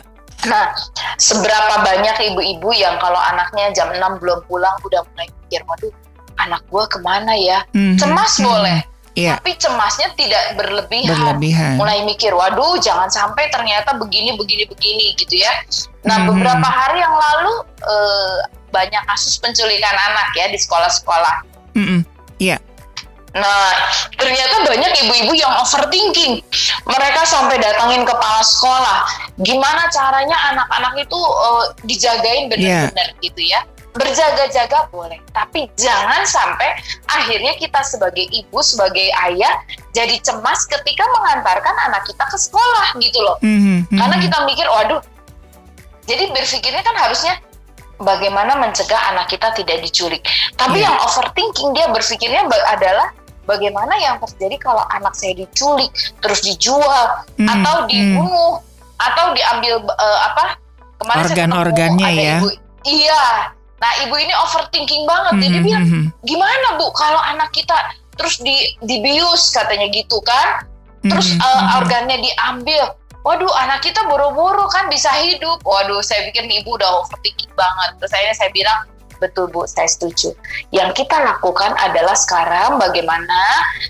[0.46, 0.68] Nah,
[1.16, 5.90] seberapa banyak ibu-ibu yang kalau anaknya jam 6 belum pulang udah mulai mikir, waduh,
[6.36, 7.64] anak gua ke mana ya?
[7.72, 8.44] Mhm, Cemas mhm.
[8.44, 8.78] boleh,
[9.16, 9.40] Iya.
[9.40, 11.08] tapi cemasnya tidak berlebihan.
[11.08, 11.80] Berlebihan.
[11.80, 15.52] Mulai mikir, waduh, jangan sampai ternyata begini, begini, begini, gitu ya.
[16.04, 16.36] Nah, Mhm.
[16.36, 21.48] beberapa hari yang lalu eh, banyak kasus penculikan anak ya di sekolah-sekolah.
[21.72, 22.04] Mhm.
[23.36, 23.68] Nah,
[24.16, 26.40] ternyata banyak ibu-ibu yang overthinking.
[26.88, 29.04] Mereka sampai datangin kepala sekolah.
[29.44, 33.60] Gimana caranya anak-anak itu eh, dijagain benar-benar gitu ya.
[33.96, 36.76] Berjaga-jaga boleh, tapi jangan sampai
[37.08, 39.56] akhirnya kita sebagai ibu, sebagai ayah
[39.96, 43.36] jadi cemas ketika mengantarkan anak kita ke sekolah gitu loh.
[43.40, 43.96] Mhm, mhm.
[43.96, 45.00] Karena kita mikir, waduh.
[46.06, 47.34] Jadi berpikirnya kan harusnya
[47.98, 50.22] bagaimana mencegah anak kita tidak diculik.
[50.54, 50.92] Tapi Iya.
[50.92, 53.10] yang overthinking dia berpikirnya adalah
[53.48, 55.88] bagaimana yang terjadi kalau anak saya diculik,
[56.20, 57.88] terus dijual, Mhm, atau mhm.
[57.88, 58.54] dibunuh,
[59.00, 60.44] atau diambil eh, apa?
[60.96, 62.36] Kemarin Organ-organnya ya.
[62.40, 62.48] Ibu,
[62.84, 63.24] iya.
[63.76, 65.34] Nah ibu ini overthinking banget.
[65.46, 66.04] Jadi Mhm, bilang mhm.
[66.24, 67.76] gimana bu kalau anak kita
[68.16, 70.64] terus di dibius katanya gitu kan?
[71.06, 71.76] terus Mhm, eh, mhm.
[71.78, 72.82] organnya diambil.
[73.22, 75.58] Waduh, anak kita buru-buru kan bisa hidup.
[75.62, 77.98] Waduh, saya pikir nih, ibu udah overthinking banget.
[77.98, 78.78] Terus akhirnya saya bilang,
[79.18, 80.30] betul bu, saya setuju.
[80.70, 83.38] Yang kita lakukan adalah sekarang bagaimana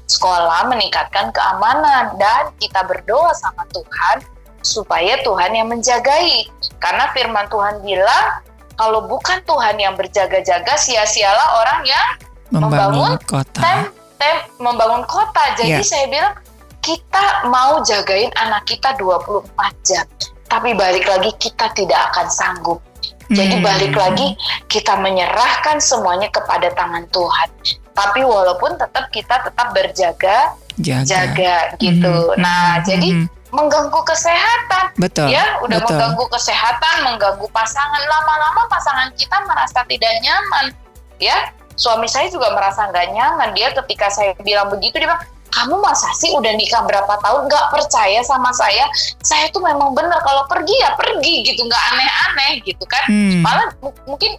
[0.08, 4.24] sekolah meningkatkan keamanan dan kita berdoa sama Tuhan
[4.64, 6.48] supaya Tuhan yang menjagai.
[6.80, 8.40] Karena firman Tuhan bilang,
[8.76, 12.06] kalau bukan Tuhan yang berjaga-jaga, sia-sialah orang yang
[12.52, 13.60] membangun membangun kota.
[13.60, 13.78] tem,
[14.20, 15.44] tem membangun kota.
[15.58, 15.84] Jadi Iya.
[15.84, 16.34] saya bilang
[16.78, 20.06] kita mau jagain anak kita 24 jam.
[20.46, 22.78] Tapi balik lagi kita tidak akan sanggup.
[23.26, 23.64] Jadi Mhm.
[23.66, 24.38] balik lagi
[24.70, 27.48] kita menyerahkan semuanya kepada tangan Tuhan.
[27.90, 31.02] Tapi walaupun tetap kita tetap berjaga jaga.
[31.02, 32.14] jaga gitu.
[32.36, 33.26] Mhm, Nah, mhm, jadi mhm.
[33.56, 34.84] Mengganggu kesehatan.
[35.00, 35.32] Betul.
[35.32, 35.96] ya udah betul.
[35.96, 38.02] mengganggu kesehatan mengganggu pasangan.
[38.04, 40.76] Lama-lama pasangan kita merasa tidak nyaman.
[41.16, 43.48] Ya suami saya juga merasa nggak nyaman.
[43.56, 47.66] Dia ketika saya bilang begitu dia bilang kamu masa sih udah nikah berapa tahun nggak
[47.72, 48.84] percaya sama saya?
[49.24, 51.64] Saya tuh memang benar kalau pergi ya pergi gitu.
[51.64, 53.08] Nggak aneh-aneh gitu kan.
[53.08, 53.40] Hmm.
[53.40, 54.36] malah mu- mungkin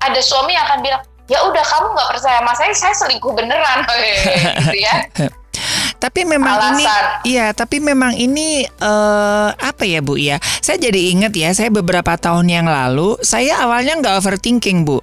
[0.00, 3.84] ada suami yang akan bilang ya udah kamu nggak percaya sama saya saya selingkuh beneran.
[4.64, 4.96] Gitu ya
[6.04, 6.76] tapi memang Alasan.
[6.76, 6.84] ini
[7.32, 10.36] iya, tapi memang ini uh, apa ya, Bu ya?
[10.60, 15.00] Saya jadi ingat ya, saya beberapa tahun yang lalu saya awalnya nggak overthinking, Bu.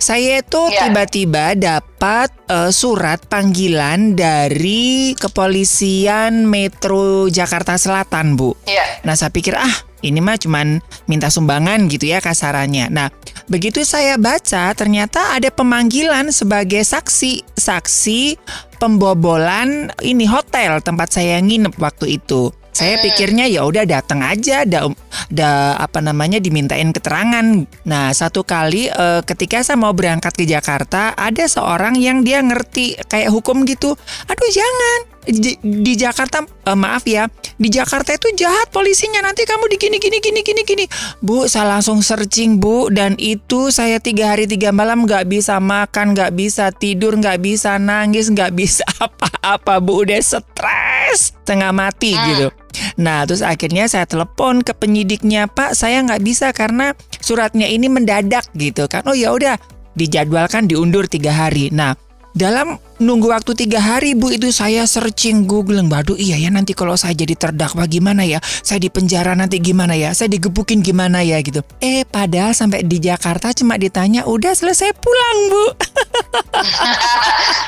[0.00, 8.56] Saya itu tiba tiba-tiba dapat uh, surat panggilan dari kepolisian Metro Jakarta Selatan, Bu.
[8.64, 9.04] Yeah.
[9.04, 10.78] Nah, saya pikir ah, ini mah cuman
[11.10, 12.90] minta sumbangan gitu ya kasarannya.
[12.90, 13.08] Nah,
[13.50, 18.38] begitu saya baca ternyata ada pemanggilan sebagai saksi, saksi
[18.78, 22.54] pembobolan ini hotel tempat saya nginep waktu itu.
[22.78, 23.04] Saya hmm.
[23.10, 24.86] pikirnya ya udah datang aja, da,
[25.26, 27.66] da apa namanya dimintain keterangan.
[27.82, 32.94] Nah satu kali uh, ketika saya mau berangkat ke Jakarta, ada seorang yang dia ngerti
[33.10, 33.98] kayak hukum gitu.
[34.30, 37.28] Aduh jangan, di, di Jakarta uh, maaf ya
[37.60, 40.84] di Jakarta itu jahat polisinya nanti kamu di gini gini gini gini gini
[41.20, 46.16] bu saya langsung searching bu dan itu saya tiga hari tiga malam nggak bisa makan
[46.16, 52.26] nggak bisa tidur nggak bisa nangis nggak bisa apa-apa bu udah stres tengah mati hmm.
[52.32, 52.48] gitu
[52.94, 58.46] Nah, terus akhirnya saya telepon ke penyidiknya, Pak, saya nggak bisa karena suratnya ini mendadak
[58.54, 59.02] gitu kan.
[59.06, 59.58] Oh ya udah,
[59.98, 61.74] dijadwalkan diundur tiga hari.
[61.74, 61.98] Nah,
[62.38, 65.82] dalam nunggu waktu tiga hari bu itu saya searching Google.
[65.82, 68.38] Waduh iya ya nanti kalau saya jadi terdakwa gimana ya?
[68.62, 70.14] Saya di penjara nanti gimana ya?
[70.14, 71.66] Saya digebukin gimana ya gitu.
[71.82, 75.64] Eh padahal sampai di Jakarta cuma ditanya Udah selesai pulang bu?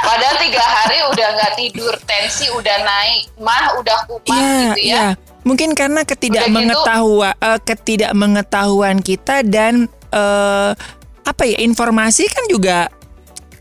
[0.06, 4.94] Padahal tiga hari udah nggak tidur Tensi udah naik Mah udah kumat ya, gitu ya,
[4.94, 5.06] ya.
[5.40, 10.76] Mungkin karena ketidakmengetahuan gitu, uh, ketidakmengetahuan kita dan uh,
[11.24, 12.92] apa ya informasi kan juga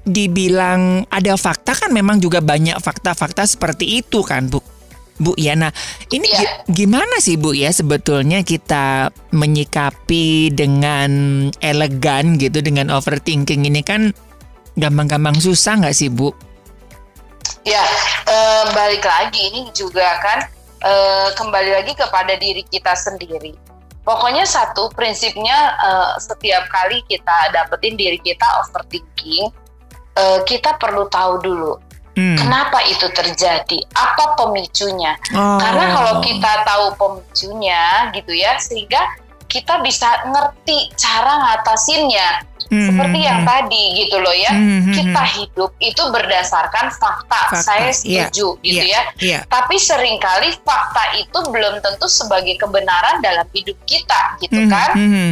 [0.10, 4.60] dibilang ada fakta kan memang juga banyak fakta-fakta seperti itu kan Bu.
[5.20, 5.68] Bu ya, nah
[6.16, 6.64] ini yeah.
[6.72, 11.12] gimana sih Bu ya sebetulnya kita menyikapi dengan
[11.60, 14.16] elegan gitu dengan overthinking ini kan
[14.80, 16.32] gampang-gampang susah nggak sih Bu?
[17.68, 17.84] Ya
[18.24, 18.38] e,
[18.72, 20.48] balik lagi ini juga kan
[20.80, 20.92] e,
[21.36, 23.60] kembali lagi kepada diri kita sendiri.
[24.08, 25.92] Pokoknya satu prinsipnya e,
[26.24, 29.52] setiap kali kita dapetin diri kita overthinking
[30.20, 31.74] uh, kita perlu tahu dulu
[32.20, 32.38] hmm.
[32.38, 35.16] kenapa itu terjadi, apa pemicunya.
[35.32, 35.56] Oh.
[35.56, 39.00] Karena kalau kita tahu pemicunya gitu ya, sehingga
[39.50, 42.46] kita bisa ngerti cara ngatasinnya.
[42.70, 42.86] Hmm.
[42.86, 44.94] Seperti yang tadi gitu loh ya, hmm.
[44.94, 47.50] kita hidup itu berdasarkan fakta.
[47.50, 47.66] fakta.
[47.66, 48.30] Saya iya.
[48.30, 48.66] setuju yeah.
[48.70, 49.04] gitu yeah.
[49.18, 49.26] ya.
[49.26, 49.42] Yeah.
[49.50, 54.70] Tapi sering kali fakta itu belum tentu sebagai kebenaran dalam hidup kita gitu hmm.
[54.70, 54.90] kan.
[54.94, 55.32] Hmm.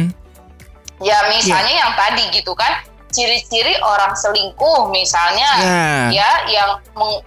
[0.98, 1.82] Ya misalnya yeah.
[1.86, 6.06] yang tadi gitu kan, ciri-ciri orang selingkuh misalnya yeah.
[6.12, 7.24] ya yang meng,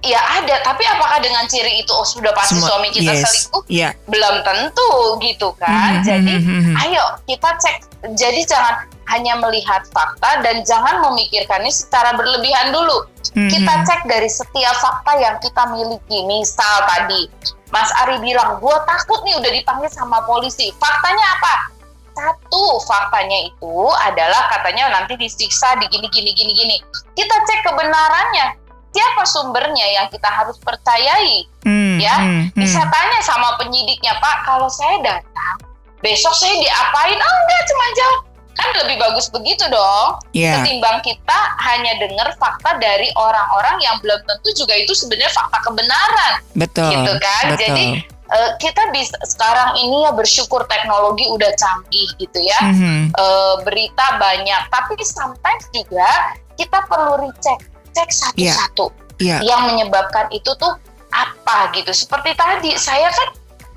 [0.00, 3.62] ya ada tapi apakah dengan ciri itu oh sudah pasti Semua, suami kita yes, selingkuh
[3.68, 3.92] yeah.
[4.08, 6.82] belum tentu gitu kan mm -hmm, jadi mm -hmm.
[6.88, 7.76] ayo kita cek
[8.16, 8.74] jadi jangan
[9.12, 13.50] hanya melihat fakta dan jangan memikirkannya secara berlebihan dulu mm -hmm.
[13.52, 17.28] kita cek dari setiap fakta yang kita miliki misal tadi
[17.70, 21.79] Mas Ari bilang gue takut nih udah dipanggil sama polisi faktanya apa
[22.14, 26.76] satu faktanya itu adalah katanya nanti disiksa di gini gini gini gini.
[27.14, 28.58] Kita cek kebenarannya.
[28.90, 31.46] Siapa sumbernya yang kita harus percayai?
[31.62, 32.58] Hmm, ya, hmm, hmm.
[32.58, 34.42] bisa tanya sama penyidiknya, Pak.
[34.42, 35.56] Kalau saya datang,
[36.02, 37.14] besok saya diapain?
[37.14, 40.60] Oh enggak, cuma jawab kan lebih bagus begitu dong yeah.
[40.60, 46.32] ketimbang kita hanya dengar fakta dari orang-orang yang belum tentu juga itu sebenarnya fakta kebenaran
[46.52, 47.62] betul gitu kan betul.
[47.64, 47.86] jadi
[48.30, 53.00] uh, kita bisa sekarang ini ya bersyukur teknologi udah canggih gitu ya mm-hmm.
[53.18, 59.42] uh, berita banyak tapi sometimes juga kita perlu recheck cek satu-satu yeah.
[59.42, 59.54] yeah.
[59.54, 60.78] yang menyebabkan itu tuh
[61.10, 63.28] apa gitu seperti tadi saya kan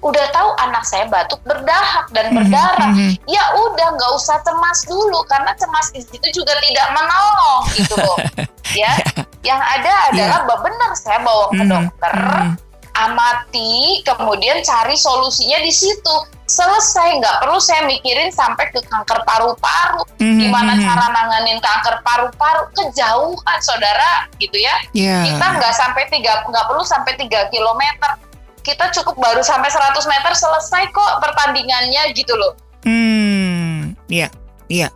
[0.03, 2.37] udah tahu anak saya batuk berdahak dan mm-hmm.
[2.45, 3.17] berdarah mm-hmm.
[3.25, 8.17] ya udah nggak usah cemas dulu karena cemas di situ juga tidak menolong gitu loh
[8.83, 8.91] ya
[9.43, 10.59] yang ada adalah yeah.
[10.59, 11.71] benar saya bawa ke mm-hmm.
[11.71, 12.62] dokter mm-hmm
[12.93, 16.15] amati, kemudian cari solusinya di situ.
[16.43, 20.05] Selesai, nggak perlu saya mikirin sampai ke kanker paru-paru.
[20.21, 20.39] Mm-hmm.
[20.45, 20.81] Gimana mhm.
[20.85, 22.69] cara nanganin kanker paru-paru?
[22.77, 24.75] Kejauhan, saudara, gitu ya.
[24.93, 25.25] Yeah.
[25.25, 28.21] Kita nggak sampai tiga, nggak perlu sampai tiga kilometer.
[28.63, 32.55] Kita cukup baru sampai 100 meter selesai kok pertandingannya gitu loh.
[32.87, 34.31] Hmm, iya,
[34.71, 34.87] iya.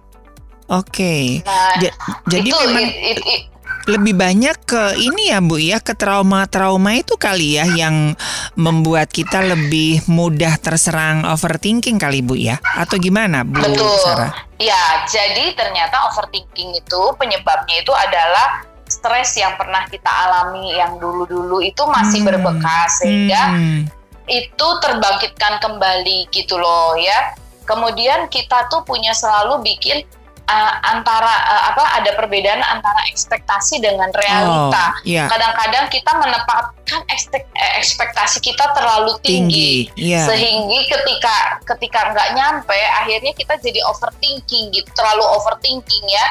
[0.68, 0.92] Oke.
[0.92, 1.24] Okay.
[1.48, 1.80] Nah,
[2.28, 3.42] jadi itu, memang it, it, it,
[3.88, 8.20] lebih banyak ke ini ya Bu ya ke trauma-trauma itu kali ya yang
[8.60, 13.96] membuat kita lebih mudah terserang overthinking kali Bu ya atau gimana Bu Betul.
[14.04, 14.36] Sarah?
[14.60, 21.64] Ya, jadi ternyata overthinking itu penyebabnya itu adalah stres yang pernah kita alami yang dulu-dulu
[21.64, 22.28] itu masih hmm.
[22.28, 23.82] berbekas sehingga hmm.
[24.28, 27.40] itu terbangkitkan kembali gitu loh ya.
[27.68, 30.04] Kemudian kita tuh punya selalu bikin
[30.48, 34.96] uh, antara uh, apa ada perbedaan antara ekspektasi dengan realita.
[34.96, 35.28] Oh, iya.
[35.28, 40.12] Kadang-kadang kita menempatkan ekspek, eh, ekspektasi kita terlalu tinggi, tinggi.
[40.12, 40.28] Iya.
[40.32, 41.36] sehingga ketika
[41.76, 46.28] ketika nggak nyampe, akhirnya kita jadi overthinking gitu, terlalu overthinking ya,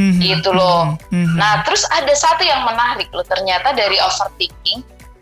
[0.00, 0.96] Mhm, gitu loh.
[1.12, 1.36] mhm, mhm.
[1.36, 4.80] Nah, terus ada satu yang menarik loh, ternyata dari overthinking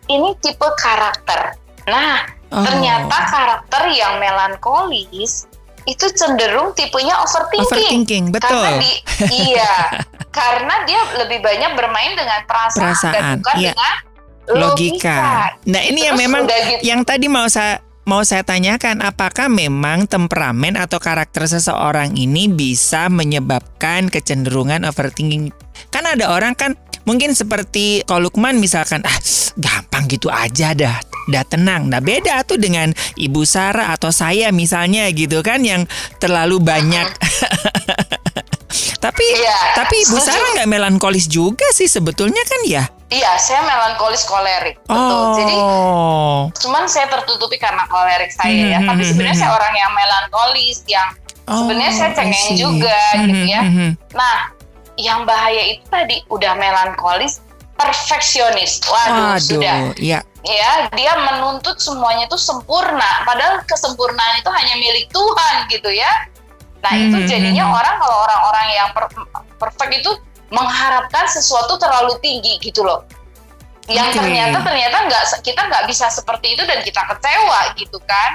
[0.09, 1.59] ini tipe karakter.
[1.91, 2.65] Nah, Oh.
[2.65, 5.45] ternyata karakter yang melankolis
[5.89, 7.65] itu cenderung tipenya overthinking.
[7.65, 8.53] overthinking, betul.
[8.53, 8.93] Karena di
[9.33, 9.75] iya,
[10.39, 13.73] karena dia lebih banyak bermain dengan perasaan, dan Perasaan, bukan iya.
[13.73, 13.95] dengan
[14.53, 15.17] logika.
[15.17, 15.21] logika.
[15.65, 19.53] Nah, ini yang Terus memang udah gitu, yang tadi mau saya mau saya tanyakan apakah
[19.53, 25.53] memang temperamen atau karakter seseorang ini bisa menyebabkan kecenderungan overthinking.
[25.93, 26.73] Kan ada orang kan
[27.09, 29.17] mungkin seperti kalau Lukman misalkan ah
[29.57, 31.89] gampang gitu aja dah dah tenang.
[31.89, 35.89] Nah beda tuh dengan Ibu Sarah atau saya misalnya gitu kan yang
[36.21, 37.09] terlalu banyak.
[39.05, 40.17] tapi Iya, tapi Ibu.
[40.21, 42.85] Sarah nggak melankolis juga sih sebetulnya kan ya.
[43.09, 45.01] Iya, saya melankolis kolerik, betul.
[45.01, 45.33] Oh.
[45.41, 45.57] Jadi
[46.61, 48.79] cuman saya tertutupi karena kolerik saya ya.
[48.85, 49.43] Mhm, Tapi mhm, sebenarnya mhm.
[49.43, 51.09] saya orang yang melankolis, yang
[51.49, 53.61] sebenarnya saya Oh, cengeng juga gitu Mhm, ya.
[53.65, 53.89] mhm.
[54.13, 54.37] Nah,
[54.99, 57.39] yang bahaya itu tadi udah melankolis,
[57.79, 58.83] perfeksionis.
[58.85, 59.95] Waduh, sudah.
[59.95, 60.21] ya.
[60.43, 63.23] Ya, dia menuntut semuanya itu sempurna.
[63.27, 66.11] Padahal kesempurnaan itu hanya milik Tuhan gitu ya.
[66.79, 67.75] Nah, itu Mhm, jadinya mhm.
[67.75, 69.11] orang kalau orang-orang yang per-
[69.59, 70.13] perfect itu
[70.51, 73.03] mengharapkan sesuatu terlalu tinggi gitu loh.
[73.91, 74.19] Yang Oke.
[74.21, 78.31] ternyata ternyata nggak kita nggak bisa seperti itu dan kita kecewa gitu kan.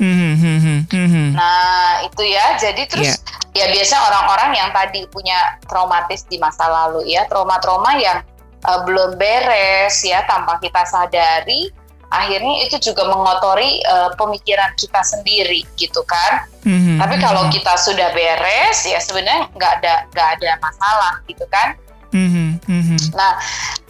[0.00, 1.26] Mhm, mhm, mhm.
[1.40, 2.60] Nah, itu ya.
[2.60, 3.16] Jadi terus
[3.52, 3.64] Iya.
[3.64, 8.20] ya biasanya orang-orang yang tadi punya traumatis di masa lalu ya, trauma-trauma yang
[8.68, 11.72] uh, belum beres ya tanpa kita sadari,
[12.12, 16.44] akhirnya itu juga mengotori uh, pemikiran kita sendiri gitu kan.
[16.68, 17.56] Mhm, Tapi kalau mhm.
[17.56, 21.72] kita sudah beres ya sebenarnya nggak ada nggak ada masalah gitu kan.
[22.10, 22.98] Mhm, mhm.
[23.14, 23.38] Nah,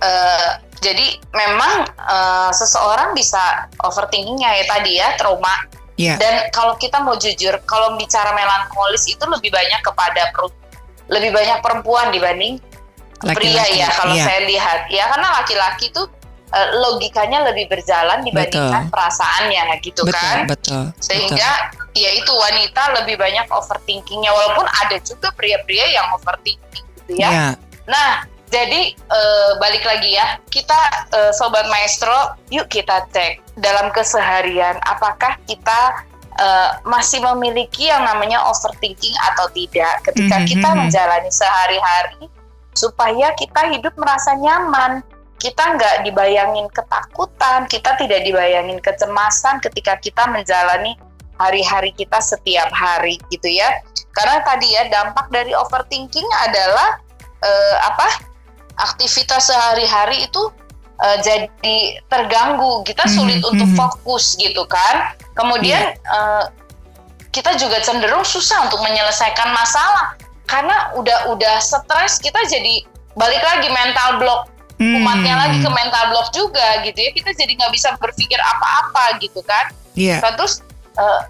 [0.04, 0.50] eh,
[0.84, 5.80] jadi memang eh, seseorang bisa overthinkingnya ya tadi ya trauma.
[6.00, 6.14] Iya.
[6.16, 10.56] Dan kalau kita mau jujur, kalau bicara melankolis itu lebih banyak kepada per-
[11.12, 12.56] lebih banyak perempuan dibanding
[13.20, 14.24] pria Laki-laki, ya kalau iya.
[14.24, 16.08] saya lihat ya karena laki-laki tuh
[16.56, 18.92] eh, logikanya lebih berjalan dibandingkan Betul.
[18.96, 21.50] perasaannya gitu betul, kan betul, sehingga
[21.92, 27.20] ya itu wanita lebih banyak overthinkingnya walaupun ada juga pria-pria yang overthinking gitu betul.
[27.20, 27.46] ya Iya.
[27.90, 28.10] Nah,
[28.50, 35.38] jadi eh, balik lagi ya, kita eh, sobat maestro, yuk kita cek dalam keseharian apakah
[35.46, 36.02] kita
[36.34, 40.76] eh, masih memiliki yang namanya overthinking atau tidak ketika Mhm, kita mhm.
[40.82, 42.26] menjalani sehari-hari
[42.74, 45.06] supaya kita hidup merasa nyaman.
[45.40, 51.00] Kita nggak dibayangin ketakutan, kita tidak dibayangin kecemasan ketika kita menjalani
[51.40, 53.80] hari-hari kita setiap hari gitu ya.
[54.12, 57.00] Karena tadi ya dampak dari overthinking adalah
[57.40, 58.30] eh, apa
[58.81, 60.49] aktivitas sehari-hari itu
[61.01, 62.85] eh, jadi terganggu.
[62.85, 63.77] Kita Mhm, sulit untuk mhm.
[63.77, 65.16] fokus gitu kan.
[65.33, 66.45] Kemudian eh,
[67.31, 70.16] kita juga cenderung susah untuk menyelesaikan masalah.
[70.45, 72.83] Karena udah udah stres kita jadi
[73.14, 74.51] balik lagi mental block.
[74.81, 77.12] Umatnya Hmm, lagi ke mental block juga gitu ya.
[77.12, 79.69] Kita jadi nggak bisa berpikir apa-apa gitu kan.
[79.93, 80.25] Iya.
[80.25, 80.64] Nah, terus
[80.97, 81.21] eh,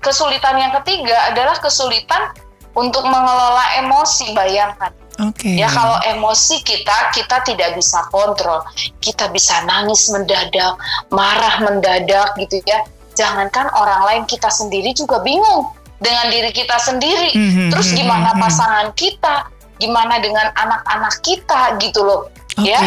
[0.00, 2.32] kesulitan yang ketiga adalah kesulitan
[2.76, 5.56] untuk mengelola emosi bayangkan Oke.
[5.56, 8.60] Ya kalau emosi kita kita tidak bisa kontrol,
[9.00, 10.76] kita bisa nangis mendadak,
[11.08, 12.84] marah mendadak gitu ya.
[13.16, 17.32] Jangankan orang lain kita sendiri juga bingung dengan diri kita sendiri.
[17.32, 18.40] Mhm, Terus mhm, gimana mhm.
[18.44, 19.48] pasangan kita?
[19.80, 22.28] Gimana dengan anak-anak kita gitu loh.
[22.60, 22.68] Oke.
[22.68, 22.80] ya?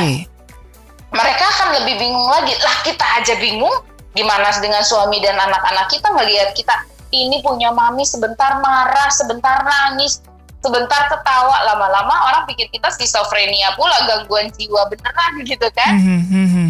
[1.09, 2.53] Mereka akan lebih bingung lagi.
[2.61, 3.73] Lah kita aja bingung,
[4.13, 6.73] gimana dengan suami dan anak-anak kita melihat kita
[7.09, 10.21] ini punya mami sebentar marah, sebentar nangis,
[10.59, 15.95] sebentar ketawa, lama-lama orang pikir kita skizofrenia pula, gangguan jiwa beneran gitu kan.
[15.95, 16.69] Mhm, mhm.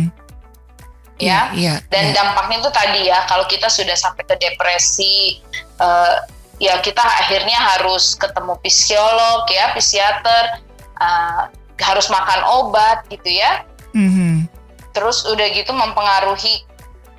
[1.19, 1.52] Ya.
[1.52, 1.84] Iya.
[1.91, 2.15] Dan iya.
[2.15, 5.43] dampaknya itu tadi ya, kalau kita sudah sampai ke depresi,
[5.82, 6.15] eh,
[6.63, 10.63] ya kita akhirnya harus ketemu psikolog ya, psikiater,
[11.02, 11.43] eh,
[11.84, 13.67] harus makan obat gitu ya.
[13.94, 14.46] Mhm.
[14.94, 16.65] terus udah gitu mempengaruhi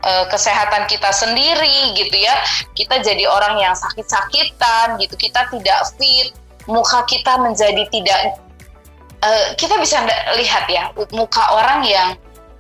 [0.01, 2.35] eh, kesehatan kita sendiri gitu ya
[2.75, 6.35] kita jadi orang yang sakit-sakitan gitu kita tidak fit
[6.71, 8.39] muka kita menjadi tidak
[9.21, 10.01] eh, kita bisa
[10.39, 12.15] lihat ya muka orang yang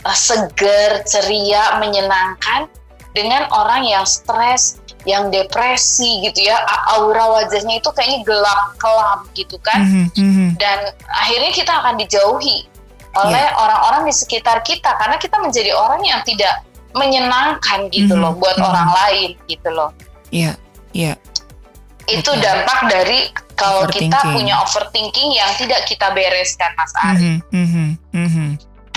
[0.04, 2.66] eh, seger ceria menyenangkan
[3.14, 6.60] dengan orang yang stres yang depresi gitu ya
[6.92, 10.48] aura wajahnya itu kayaknya gelap kelam gitu kan Mhm, mhm.
[10.60, 12.68] dan akhirnya kita akan dijauhi
[13.16, 13.56] oleh Iya.
[13.58, 16.62] orang-orang di sekitar kita karena kita menjadi orang yang tidak
[16.94, 18.66] menyenangkan gitu Mhm, loh buat mhm.
[18.70, 19.90] orang lain gitu loh.
[20.30, 20.52] Iya.
[20.92, 21.14] Iya.
[22.10, 22.42] Itu Betul.
[22.42, 27.22] dampak dari kalau kita punya overthinking yang tidak kita bereskan, Mas Ari.
[27.22, 28.48] Mhm, mhm, mhm.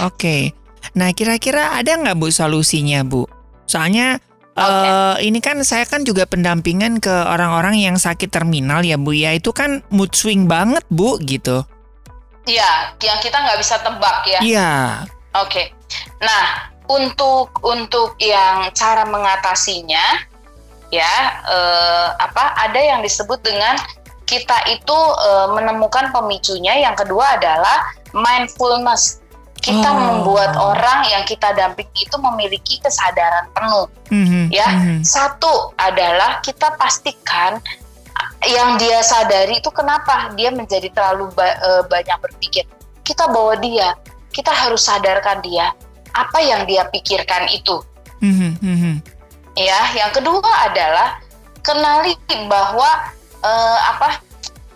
[0.02, 0.56] Oke.
[0.98, 3.30] Nah, kira-kira ada nggak Bu solusinya, Bu?
[3.70, 4.18] Soalnya
[4.58, 4.88] Oke.
[4.90, 9.36] eh, ini kan saya kan juga pendampingan ke orang-orang yang sakit terminal ya, Bu ya.
[9.36, 11.64] Itu kan mood swing banget, Bu, gitu.
[12.44, 14.40] Iya, yang kita nggak bisa tebak ya.
[14.44, 14.72] Iya.
[15.40, 15.72] Oke.
[16.20, 20.28] Nah, untuk untuk yang cara mengatasinya
[20.94, 23.74] ya eh, apa ada yang disebut dengan
[24.24, 26.78] kita itu eh, menemukan pemicunya.
[26.80, 27.78] Yang kedua adalah
[28.14, 29.20] mindfulness.
[29.58, 29.96] Kita Oh.
[29.96, 33.88] membuat orang yang kita dampingi itu memiliki kesadaran penuh.
[34.12, 34.68] Mhm, Ya.
[34.68, 35.08] mhm.
[35.08, 37.64] Satu adalah kita pastikan
[38.44, 42.68] yang dia sadari itu kenapa dia menjadi terlalu ba- eh, banyak berpikir.
[43.08, 43.96] Kita bawa dia,
[44.36, 45.72] kita harus sadarkan dia
[46.12, 47.80] apa yang dia pikirkan itu.
[48.20, 48.94] Mhm, mhm.
[49.54, 51.22] Ya, yang kedua adalah
[51.62, 52.18] kenali
[52.50, 52.90] bahwa
[53.40, 54.10] eh, apa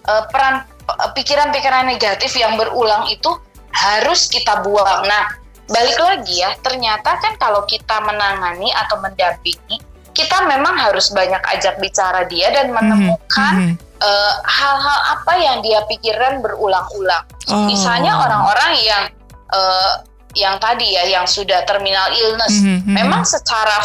[0.05, 0.55] eh, peran
[0.85, 3.33] eh, pikiran-pikiran negatif yang berulang itu
[3.73, 5.05] harus kita buang.
[5.05, 5.33] Nah,
[5.69, 9.81] balik lagi ya, ternyata kan kalau kita menangani atau mendampingi,
[10.13, 14.01] kita memang harus banyak ajak bicara dia dan menemukan Mhm, mhm.
[14.01, 17.25] eh, hal-hal apa yang dia pikirkan berulang-ulang.
[17.49, 17.65] Oh.
[17.65, 19.03] Misalnya orang-orang yang
[19.49, 19.93] eh,
[20.37, 22.93] yang tadi ya, yang sudah terminal illness, Mhm, mhm.
[22.93, 23.81] memang secara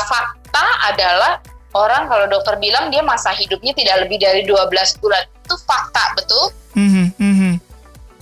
[0.52, 1.32] fakta adalah
[1.72, 5.24] orang kalau dokter bilang dia masa hidupnya tidak lebih dari 12 bulan.
[5.40, 6.44] Itu fakta, betul?
[6.76, 7.52] Mhm, mhm.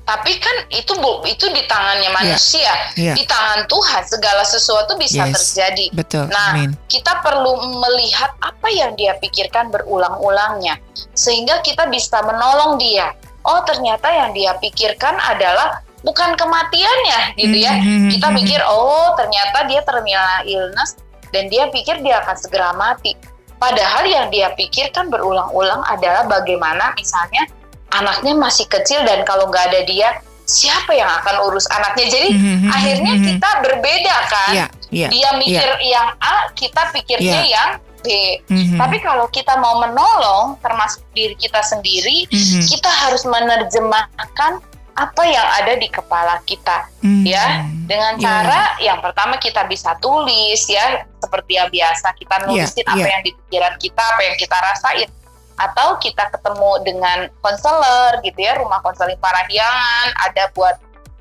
[0.07, 0.91] Tapi kan itu
[1.27, 3.15] itu di tangannya manusia, Iya.
[3.15, 5.35] di tangan Tuhan segala sesuatu bisa Yes.
[5.39, 5.87] terjadi.
[5.95, 6.27] Betul.
[6.31, 6.75] Nah, Amin.
[6.91, 10.79] kita perlu melihat apa yang dia pikirkan berulang-ulangnya
[11.15, 13.15] sehingga kita bisa menolong dia.
[13.47, 17.79] Oh, ternyata yang dia pikirkan adalah bukan kematiannya gitu ya.
[17.79, 18.37] Mhm, Kita mhm.
[18.43, 20.99] pikir oh, ternyata dia terminal illness
[21.31, 23.15] dan dia pikir dia akan segera mati.
[23.61, 27.45] Padahal yang dia pikirkan berulang-ulang adalah bagaimana misalnya
[27.93, 30.09] anaknya masih kecil dan kalau nggak ada dia
[30.49, 32.07] siapa yang akan urus anaknya.
[32.11, 33.25] Jadi Mhm, mhm, akhirnya mhm.
[33.27, 35.09] kita berbeda kan Iya, iya.
[35.13, 37.55] dia mikir yang A, kita pikirnya Iya.
[37.55, 37.71] yang
[38.01, 38.09] B.
[38.49, 44.65] Mhm, Tapi kalau kita mau menolong, termasuk diri kita sendiri, mhm, kita harus menerjemahkan
[45.01, 47.25] apa yang ada di kepala kita, mhm.
[47.25, 47.65] ya.
[47.89, 48.23] Dengan Iya.
[48.23, 53.09] cara yang pertama kita bisa tulis, ya, seperti yang biasa kita nulisin apa iya.
[53.17, 55.09] yang di pikiran kita, apa yang kita rasain,
[55.57, 60.77] atau kita ketemu dengan konselor, gitu ya, rumah konseling parahyangan, ada buat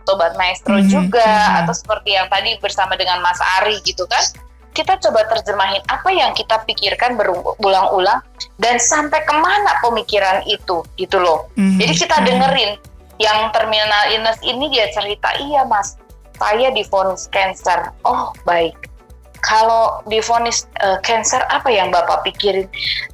[0.09, 1.57] sobat maestro Mhm, juga mhm.
[1.63, 4.21] atau seperti yang tadi bersama dengan Mas Ari gitu kan
[4.73, 8.17] kita coba terjemahin apa yang kita pikirkan berulang-ulang
[8.57, 12.25] dan sampai ke mana pemikiran itu gitu loh Mhm, jadi kita mhm.
[12.25, 12.71] dengerin
[13.19, 15.99] yang terminal illness ini dia cerita iya mas
[16.39, 17.91] saya divonis cancer.
[18.07, 18.73] Oh baik.
[19.43, 22.67] Kalau divonis eh, cancer apa yang bapak pikirin?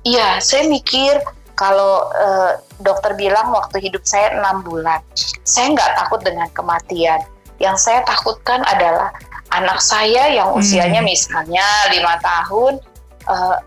[0.05, 1.17] Iya saya mikir
[1.57, 5.01] kalau eh, dokter bilang waktu hidup saya enam bulan
[5.41, 7.21] saya nggak takut dengan kematian.
[7.57, 9.09] Yang saya takutkan adalah
[9.57, 10.61] anak saya yang Hmm.
[10.61, 12.77] usianya misalnya lima tahun
[13.25, 13.57] eh,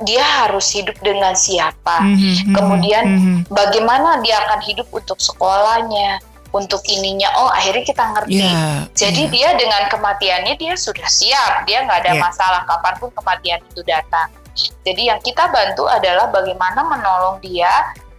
[0.00, 2.16] dia harus hidup dengan siapa Mhm,
[2.48, 3.36] mhm, Kemudian mhm.
[3.48, 6.20] bagaimana dia akan hidup untuk sekolahnya,
[6.50, 7.30] untuk ininya.
[7.36, 8.42] Oh, akhirnya kita ngerti.
[8.42, 9.30] Ya, Jadi ya.
[9.30, 12.20] dia dengan kematiannya dia sudah siap, dia nggak ada Iya.
[12.20, 14.28] masalah kapan pun kematian itu datang.
[14.82, 17.70] Jadi yang kita bantu adalah bagaimana menolong dia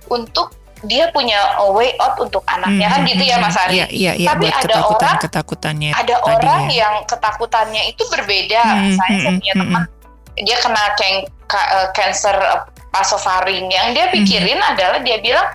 [0.07, 3.43] untuk dia punya a way out untuk anaknya kan Mhm, gitu ya mhm.
[3.45, 3.73] Mas Ari.
[3.75, 4.27] Iya, iya, iya.
[4.33, 6.73] Tapi ada ketakutan orang- ketakutannya Ada orang ya.
[6.73, 8.61] yang ketakutannya itu berbeda.
[8.65, 9.61] Mhm, Misalnya saya mhm, punya mhm.
[9.61, 9.83] teman
[10.41, 11.21] dia kena eh,
[11.93, 14.71] cancer eh, pasofaring yang dia pikirin Mhm.
[14.75, 15.47] adalah dia bilang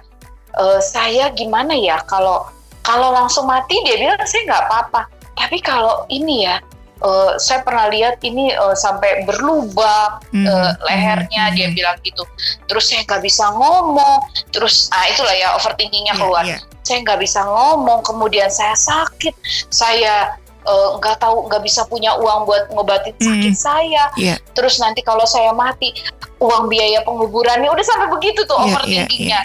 [0.57, 2.49] "Eh, saya gimana ya kalau
[2.81, 5.03] kalau langsung mati dia bilang saya nggak apa-apa.
[5.37, 6.57] Tapi kalau ini ya
[6.97, 11.75] eh, saya pernah lihat ini eh, sampai berlubang Mhm, eh, lehernya mhm, dia mhm.
[11.77, 12.25] bilang gitu.
[12.73, 14.21] Terus saya nggak bisa ngomong.
[14.49, 16.59] Terus ah itulah ya overthinkingnya Iya, keluar iya.
[16.81, 19.35] saya nggak bisa ngomong, kemudian saya sakit,
[19.69, 23.59] saya eh, nggak tahu nggak bisa punya uang buat ngobatin sakit Mm.
[23.59, 24.37] saya, Iya.
[24.53, 25.95] terus nanti kalau saya mati
[26.37, 29.43] uang biaya penguburannya udah sampai begitu tuh Iya, overthinkingnya.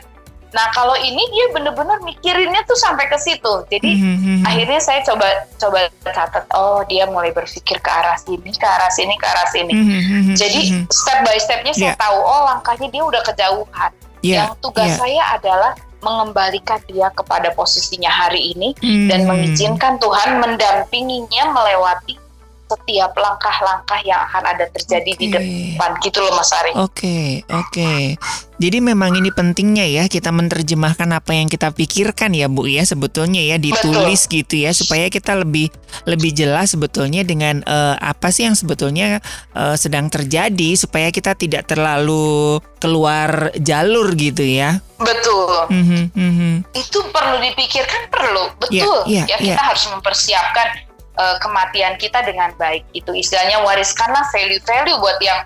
[0.52, 4.44] Nah kalau ini dia bener-bener mikirinnya tuh sampai ke situ, jadi Mhm, mhm.
[4.44, 5.24] akhirnya saya coba
[5.56, 9.72] coba catat, oh dia mulai berpikir ke arah sini, ke arah sini, ke arah sini.
[9.72, 10.60] Mhm, mhm, Jadi
[10.92, 12.04] step by stepnya saya Iya.
[12.04, 13.92] tahu, oh langkahnya dia udah kejauhan.
[14.20, 14.98] Iya, Yang tugas iya.
[15.00, 15.72] saya adalah
[16.02, 18.74] mengembalikan dia kepada posisinya hari ini
[19.08, 19.30] dan Mhm.
[19.30, 22.18] mengizinkan Tuhan mendampinginya melewati
[22.72, 25.20] setiap langkah-langkah yang akan ada terjadi okay.
[25.20, 26.72] di depan gitu loh Mas Ari.
[26.72, 27.68] Oke, okay, oke.
[27.68, 28.04] Okay.
[28.62, 33.42] Jadi memang ini pentingnya ya kita menerjemahkan apa yang kita pikirkan ya Bu ya sebetulnya
[33.42, 34.38] ya ditulis Betul.
[34.46, 35.74] gitu ya supaya kita lebih
[36.06, 39.18] lebih jelas sebetulnya dengan uh, apa sih yang sebetulnya
[39.58, 44.78] uh, sedang terjadi supaya kita tidak terlalu keluar jalur gitu ya.
[45.02, 45.66] Betul.
[45.74, 46.54] Mm-hmm, mm-hmm.
[46.78, 49.68] Itu perlu dipikirkan perlu betul yeah, yeah, ya kita yeah.
[49.74, 50.68] harus mempersiapkan
[51.18, 55.40] uh, kematian kita dengan baik itu istilahnya wariskanlah value-value buat yang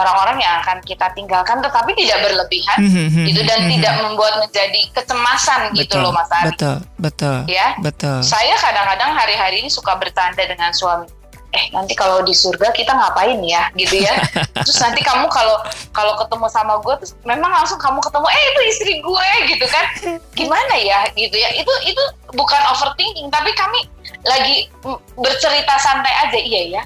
[0.00, 3.72] orang-orang yang akan kita tinggalkan tetapi tidak berlebihan mm-hmm, gitu dan mm-hmm.
[3.76, 6.46] tidak membuat menjadi kecemasan betul, gitu loh Mas Ari.
[6.56, 7.36] Betul, betul.
[7.46, 7.76] Ya.
[7.76, 8.24] Betul.
[8.24, 11.06] Saya kadang-kadang hari-hari ini suka bertanda dengan suami.
[11.50, 14.14] Eh nanti kalau di surga kita ngapain ya gitu ya.
[14.64, 15.58] terus nanti kamu kalau
[15.90, 19.84] kalau ketemu sama gue terus memang langsung kamu ketemu eh itu istri gue gitu kan.
[20.32, 21.50] Gimana ya gitu ya.
[21.58, 23.82] Itu itu bukan overthinking tapi kami
[24.22, 24.70] lagi
[25.18, 26.82] bercerita santai aja iya ya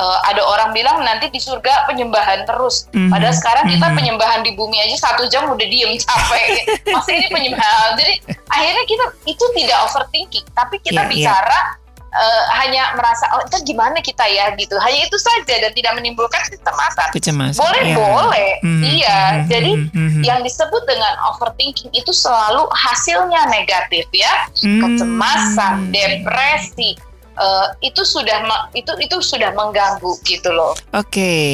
[0.00, 2.90] uh, ada orang bilang nanti di surga penyembahan terus.
[2.90, 3.10] Mm-hmm.
[3.10, 3.98] Padahal sekarang kita mm-hmm.
[3.98, 6.46] penyembahan di bumi aja satu jam udah diem capek.
[6.90, 7.94] Masih ini penyembahan.
[7.98, 8.14] Jadi
[8.50, 11.12] akhirnya kita itu tidak overthinking, tapi kita yeah, iya.
[11.12, 11.82] bicara yeah.
[12.14, 14.78] Uh, hanya merasa oh itu gimana kita ya gitu.
[14.78, 17.10] Hanya itu saja dan tidak menimbulkan kecemasan.
[17.10, 17.58] Kecemasan.
[17.58, 17.98] Boleh yeah.
[17.98, 18.50] boleh.
[18.62, 18.82] Mm-hmm.
[18.86, 19.18] Iya.
[19.18, 19.48] Mm-hmm.
[19.50, 20.22] Jadi mm-hmm.
[20.22, 24.46] yang disebut dengan overthinking itu selalu hasilnya negatif ya.
[24.62, 24.82] Mm-hmm.
[24.86, 26.94] Kecemasan, depresi
[27.38, 28.42] uh, itu sudah
[28.74, 30.74] itu itu sudah mengganggu gitu loh.
[30.94, 31.46] Oke, okay.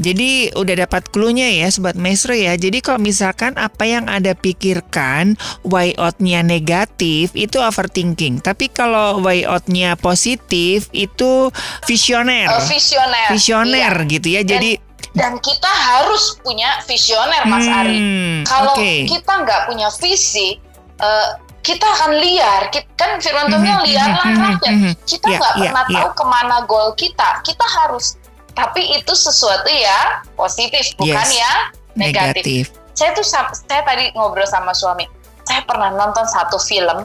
[0.00, 2.56] jadi udah dapat clue-nya ya sobat maestro ya.
[2.56, 8.40] Jadi kalau misalkan apa yang ada pikirkan way out-nya negatif itu overthinking.
[8.40, 11.50] Tapi kalau way out-nya positif itu
[11.84, 12.48] visioner.
[12.50, 13.28] Uh, visioner.
[13.32, 14.10] Visioner iya.
[14.10, 14.42] gitu ya.
[14.44, 14.70] jadi
[15.16, 17.98] dan kita harus punya visioner Mas hmm, Ari.
[18.44, 19.08] Kalau okay.
[19.08, 20.60] kita nggak punya visi,
[21.00, 22.70] uh, kita akan liar.
[22.70, 24.70] Kita, kan firman Tuhan mm-hmm, liar mhm, langkahnya.
[24.70, 26.14] Mm-hmm, kita nggak yeah, pernah yeah, tahu yeah.
[26.14, 27.28] ke mana goal kita.
[27.42, 28.14] Kita harus,
[28.54, 31.52] tapi itu sesuatu ya positif, bukan yes, ya
[31.98, 32.44] negatif.
[32.46, 32.64] negatif.
[32.94, 35.10] Saya tuh saya tadi ngobrol sama suami.
[35.42, 37.02] Saya pernah nonton satu film.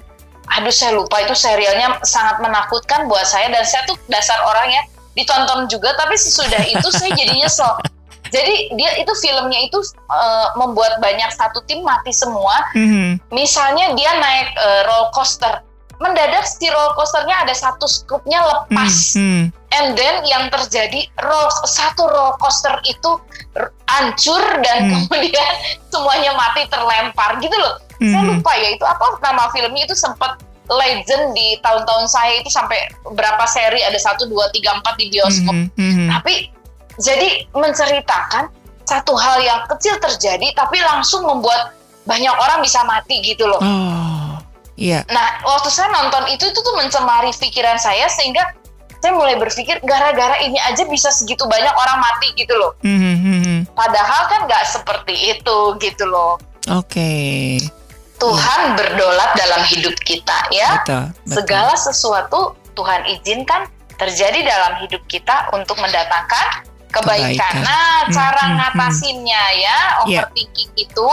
[0.51, 4.83] Aduh saya lupa itu serialnya sangat menakutkan buat saya dan saya tuh dasar orang ya
[5.15, 7.71] ditonton juga tapi sesudah itu saya jadi nyesel
[8.31, 9.77] jadi dia itu filmnya itu
[10.07, 12.63] uh, membuat banyak satu tim mati semua.
[12.73, 13.19] Mm-hmm.
[13.35, 15.59] Misalnya dia naik uh, roller coaster,
[15.99, 19.19] mendadak si roller coasternya ada satu scoopnya lepas.
[19.19, 19.43] Mm-hmm.
[19.71, 23.19] And then yang terjadi roll, satu roller coaster itu
[23.91, 24.91] hancur dan mm.
[25.11, 25.51] kemudian
[25.91, 27.83] semuanya mati terlempar gitu loh.
[27.99, 28.11] Mm-hmm.
[28.15, 30.39] Saya lupa ya itu apa nama filmnya itu sempat
[30.71, 32.79] legend di tahun-tahun saya itu sampai
[33.11, 35.51] berapa seri ada satu dua tiga empat di bioskop.
[35.51, 36.07] Mm -hmm.
[36.07, 36.60] Tapi
[37.01, 38.53] jadi menceritakan
[38.85, 41.73] satu hal yang kecil terjadi tapi langsung membuat
[42.05, 43.61] banyak orang bisa mati gitu loh.
[43.61, 44.37] Oh,
[44.77, 45.05] iya.
[45.13, 48.41] Nah, waktu saya nonton itu itu tuh mencemari pikiran saya sehingga
[49.01, 52.77] saya mulai berpikir gara-gara ini aja bisa segitu banyak orang mati gitu loh.
[52.85, 53.57] Mm -hmm.
[53.73, 56.37] Padahal kan nggak seperti itu gitu loh.
[56.69, 57.01] Oke.
[57.01, 57.41] Okay.
[58.21, 58.73] Tuhan ya.
[58.77, 60.85] berdolat dalam hidup kita ya.
[60.85, 61.33] Betul, betul.
[61.41, 62.39] Segala sesuatu
[62.77, 63.65] Tuhan izinkan
[63.97, 67.39] terjadi dalam hidup kita untuk mendatangkan kebaikan.
[67.39, 67.53] kebaikan.
[67.63, 69.61] Nah, hmm, cara hmm, ngatasinnya hmm.
[69.63, 70.83] ya overthinking yeah.
[70.85, 71.11] itu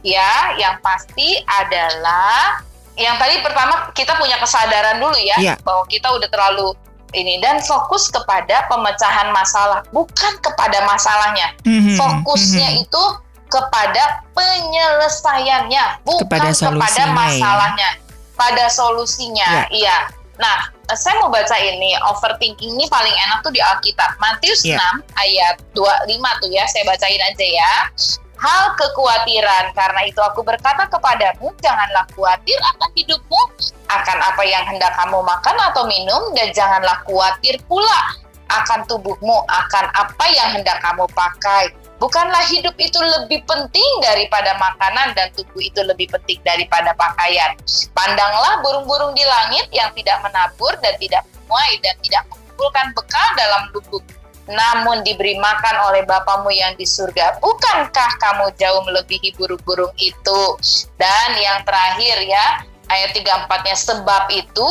[0.00, 2.64] ya yang pasti adalah
[2.96, 5.56] yang tadi pertama kita punya kesadaran dulu ya yeah.
[5.60, 6.72] bahwa kita udah terlalu
[7.14, 11.54] ini dan fokus kepada pemecahan masalah bukan kepada masalahnya.
[11.66, 12.82] Hmm, Fokusnya hmm.
[12.86, 13.04] itu
[13.50, 17.10] kepada penyelesaiannya bukan kepada, kepada ya.
[17.10, 18.02] masalahnya, ya.
[18.38, 19.48] pada solusinya.
[19.50, 19.66] Yeah.
[19.74, 19.96] Iya.
[20.38, 20.58] Nah,
[20.96, 24.16] saya mau baca ini overthinking ini paling enak tuh di Alkitab.
[24.18, 24.80] Matius yeah.
[25.02, 27.72] 6 ayat 25 tuh ya saya bacain aja ya.
[28.40, 33.40] Hal kekhawatiran karena itu aku berkata kepadamu janganlah khawatir akan hidupmu
[33.92, 38.16] akan apa yang hendak kamu makan atau minum dan janganlah khawatir pula
[38.48, 41.68] akan tubuhmu akan apa yang hendak kamu pakai
[42.00, 47.52] Bukanlah hidup itu lebih penting daripada makanan dan tubuh itu lebih penting daripada pakaian.
[47.92, 53.62] Pandanglah burung-burung di langit yang tidak menabur dan tidak menuai dan tidak mengumpulkan bekal dalam
[53.76, 54.00] lubuk.
[54.48, 57.36] Namun diberi makan oleh Bapamu yang di surga.
[57.38, 60.42] Bukankah kamu jauh melebihi burung-burung itu?
[60.96, 64.68] Dan yang terakhir ya, ayat 34-nya sebab itu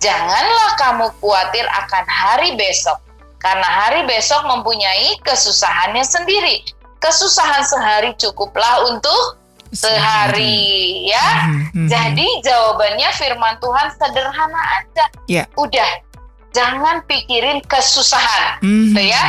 [0.00, 2.98] janganlah kamu khawatir akan hari besok
[3.42, 6.62] karena hari besok mempunyai kesusahannya sendiri.
[7.02, 9.42] Kesusahan sehari cukuplah untuk
[9.74, 11.50] sehari, ya.
[11.50, 11.86] Mm-hmm.
[11.90, 15.04] Jadi jawabannya firman Tuhan sederhana aja.
[15.26, 15.50] Yeah.
[15.58, 15.90] Udah,
[16.54, 18.94] jangan pikirin kesusahan, mm-hmm.
[18.94, 19.24] tuh ya.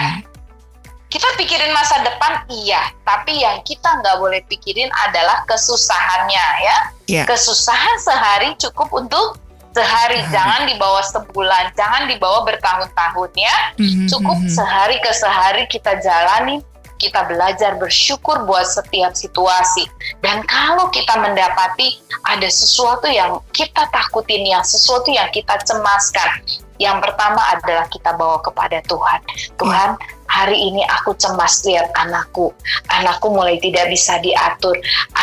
[1.09, 6.78] Kita pikirin masa depan iya, tapi yang kita nggak boleh pikirin adalah kesusahannya ya.
[7.09, 7.26] Yeah.
[7.26, 9.41] Kesusahan sehari cukup untuk
[9.74, 13.56] sehari, jangan dibawa sebulan, jangan dibawa bertahun-tahun ya.
[13.82, 14.08] Mm-hmm.
[14.08, 14.56] Cukup mm-hmm.
[14.56, 16.62] sehari ke sehari kita jalani,
[17.02, 19.90] kita belajar bersyukur buat setiap situasi.
[20.24, 22.00] Dan kalau kita mendapati
[22.30, 26.46] ada sesuatu yang kita takutin, yang sesuatu yang kita cemaskan,
[26.80, 29.20] yang pertama adalah kita bawa kepada Tuhan.
[29.60, 30.00] Tuhan,
[30.32, 32.56] hari ini aku cemas lihat anakku.
[32.88, 34.78] Anakku mulai tidak bisa diatur.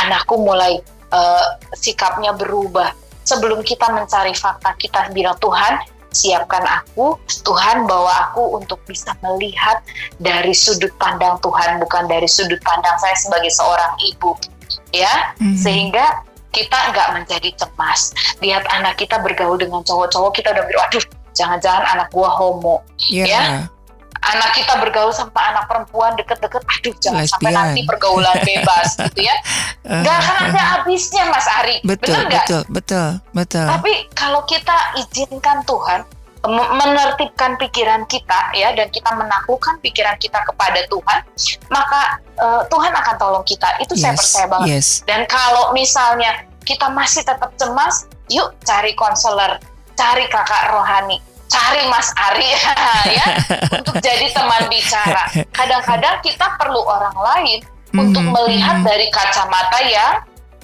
[0.04, 0.78] Anakku mulai
[1.10, 2.92] uh, sikapnya berubah
[3.30, 5.78] sebelum kita mencari fakta kita bilang Tuhan
[6.10, 7.14] siapkan aku
[7.46, 9.78] Tuhan bawa aku untuk bisa melihat
[10.18, 14.34] dari sudut pandang Tuhan bukan dari sudut pandang saya sebagai seorang ibu
[14.90, 15.54] ya mm-hmm.
[15.54, 18.10] sehingga kita nggak menjadi cemas
[18.42, 21.04] lihat anak kita bergaul dengan cowok-cowok kita udah bilang aduh
[21.38, 23.26] jangan-jangan anak gua homo yeah.
[23.30, 23.42] ya
[24.20, 27.32] anak kita bergaul sama anak perempuan deket-deket, aduh jangan Lesbian.
[27.40, 29.36] sampai nanti pergaulan bebas gitu ya.
[29.84, 31.76] Gak akan ada habisnya Mas Ari.
[31.82, 32.44] Betul, Bener gak?
[32.44, 33.66] betul, betul, betul.
[33.66, 36.04] Tapi kalau kita izinkan Tuhan
[36.48, 41.20] menertibkan pikiran kita ya dan kita menaklukkan pikiran kita kepada Tuhan,
[41.68, 43.68] maka uh, Tuhan akan tolong kita.
[43.80, 44.68] Itu yes, saya percaya banget.
[44.68, 44.88] Yes.
[45.04, 49.60] Dan kalau misalnya kita masih tetap cemas, yuk cari konselor,
[49.96, 51.20] cari kakak rohani
[51.50, 52.48] cari Mas Ari
[53.18, 53.26] ya
[53.82, 55.24] untuk jadi teman bicara.
[55.50, 57.58] Kadang-kadang kita perlu orang lain
[57.90, 58.86] mm, untuk melihat mm.
[58.86, 60.14] dari kacamata yang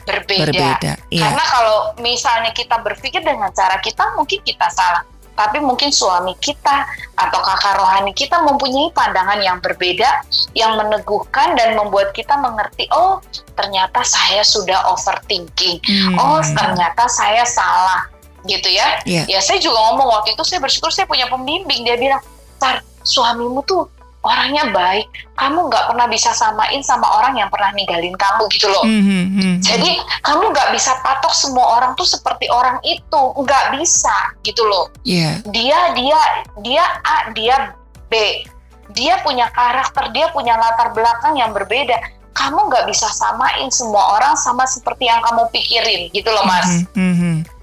[0.07, 0.47] berbeda.
[0.55, 1.27] berbeda iya.
[1.27, 5.03] Karena kalau misalnya kita berpikir dengan cara kita mungkin kita salah.
[5.37, 10.25] Tapi mungkin suami kita atau kakak rohani kita mempunyai pandangan yang berbeda,
[10.57, 13.21] yang meneguhkan dan membuat kita mengerti, oh
[13.53, 16.17] ternyata saya sudah overthinking, hmm.
[16.17, 18.09] oh ternyata saya salah,
[18.47, 19.03] gitu ya.
[19.05, 19.27] Yeah.
[19.29, 22.23] Ya saya juga ngomong waktu itu saya bersyukur saya punya pembimbing dia bilang,
[22.59, 23.91] "Tar, suamimu tuh
[24.27, 25.07] orangnya baik,
[25.39, 28.83] kamu nggak pernah bisa samain sama orang yang pernah ninggalin kamu gitu loh.
[28.83, 29.55] Mm -hmm.
[29.63, 34.91] Jadi kamu nggak bisa patok semua orang tuh seperti orang itu, nggak bisa gitu loh.
[35.07, 35.39] Yeah.
[35.47, 36.19] Dia dia
[36.61, 37.79] dia A, dia
[38.11, 38.43] B,
[38.91, 41.95] dia punya karakter, dia punya latar belakang yang berbeda.
[42.37, 46.85] Kamu nggak bisa samain semua orang sama seperti yang kamu pikirin gitu loh mas.
[46.93, 47.56] Mm -hmm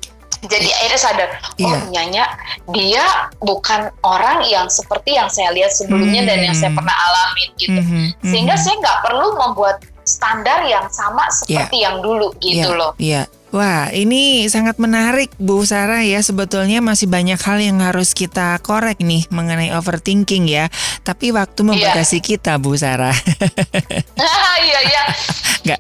[0.48, 1.82] jadi akhirnya sadar oh yeah.
[1.91, 2.26] nyanya
[2.72, 3.06] dia
[3.39, 6.39] bukan orang yang seperti yang saya lihat sebelumnya mm -hmm.
[6.41, 6.80] dan yang saya hmm.
[6.84, 8.06] pernah alami gitu mm -hmm.
[8.28, 8.66] sehingga mm -hmm.
[8.68, 11.86] saya nggak perlu membuat standar yang sama seperti yeah.
[11.89, 12.80] yang dulu gitu yeah.
[12.80, 13.26] loh yeah.
[13.54, 16.18] Wah, ini sangat menarik Bu Sarah ya.
[16.26, 20.74] Sebetulnya masih banyak hal yang harus kita korek nih mengenai overthinking ya.
[21.06, 21.70] Tapi waktu iya.
[21.70, 22.26] membatasi yeah.
[22.34, 23.14] kita Bu Sarah.
[24.64, 25.04] Iya, iya.
[25.68, 25.80] Nggak,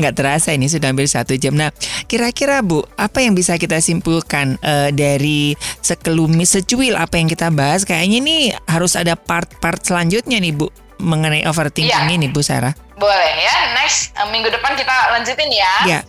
[0.00, 1.52] nggak terasa ini sudah hampir satu jam.
[1.52, 1.68] Nah,
[2.08, 5.52] kira-kira Bu, apa yang bisa kita simpulkan uh, dari
[5.84, 7.84] sekelumit secuil apa yang kita bahas?
[7.84, 12.16] Kayaknya ini harus ada part-part selanjutnya nih Bu mengenai overthinking yeah.
[12.16, 12.72] ini Bu Sarah.
[12.96, 13.76] Boleh ya.
[13.76, 15.74] Next uh, minggu depan kita lanjutin ya.
[15.84, 16.00] Ya.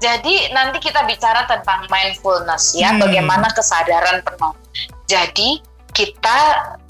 [0.00, 3.04] Jadi nanti kita bicara tentang mindfulness ya, hmm.
[3.04, 4.56] bagaimana kesadaran penuh.
[5.04, 5.60] Jadi
[5.92, 6.38] kita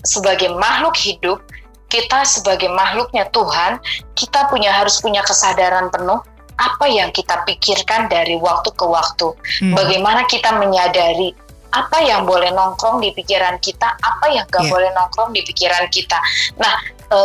[0.06, 1.42] sebagai makhluk hidup,
[1.90, 3.82] kita sebagai makhluknya Tuhan,
[4.14, 6.22] kita punya harus punya kesadaran penuh
[6.61, 9.34] apa yang kita pikirkan dari waktu ke waktu.
[9.64, 9.74] Hmm.
[9.74, 11.34] Bagaimana kita menyadari
[11.70, 14.70] apa yang boleh nongkrong di pikiran kita, apa yang gak yeah.
[14.70, 16.18] boleh nongkrong di pikiran kita.
[16.58, 16.74] Nah,
[17.08, 17.18] e,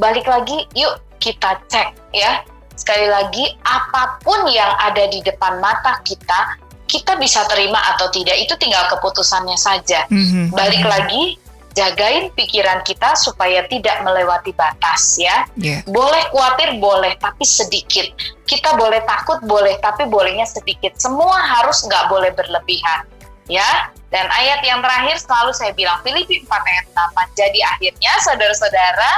[0.00, 2.42] balik lagi, yuk kita cek ya
[2.76, 6.58] sekali lagi apa pun yang ada di depan mata kita
[6.92, 10.04] kita bisa terima atau tidak itu tinggal keputusannya saja.
[10.12, 10.52] Mm-hmm.
[10.52, 11.40] Balik lagi
[11.72, 15.48] jagain pikiran kita supaya tidak melewati batas ya.
[15.56, 15.80] Yeah.
[15.88, 18.12] Boleh khawatir boleh tapi sedikit.
[18.44, 20.92] Kita boleh takut boleh tapi bolehnya sedikit.
[21.00, 23.08] Semua harus nggak boleh berlebihan
[23.48, 23.88] ya.
[24.12, 27.40] Dan ayat yang terakhir selalu saya bilang Filipi 4 ayat 8.
[27.40, 29.12] Jadi akhirnya saudara-saudara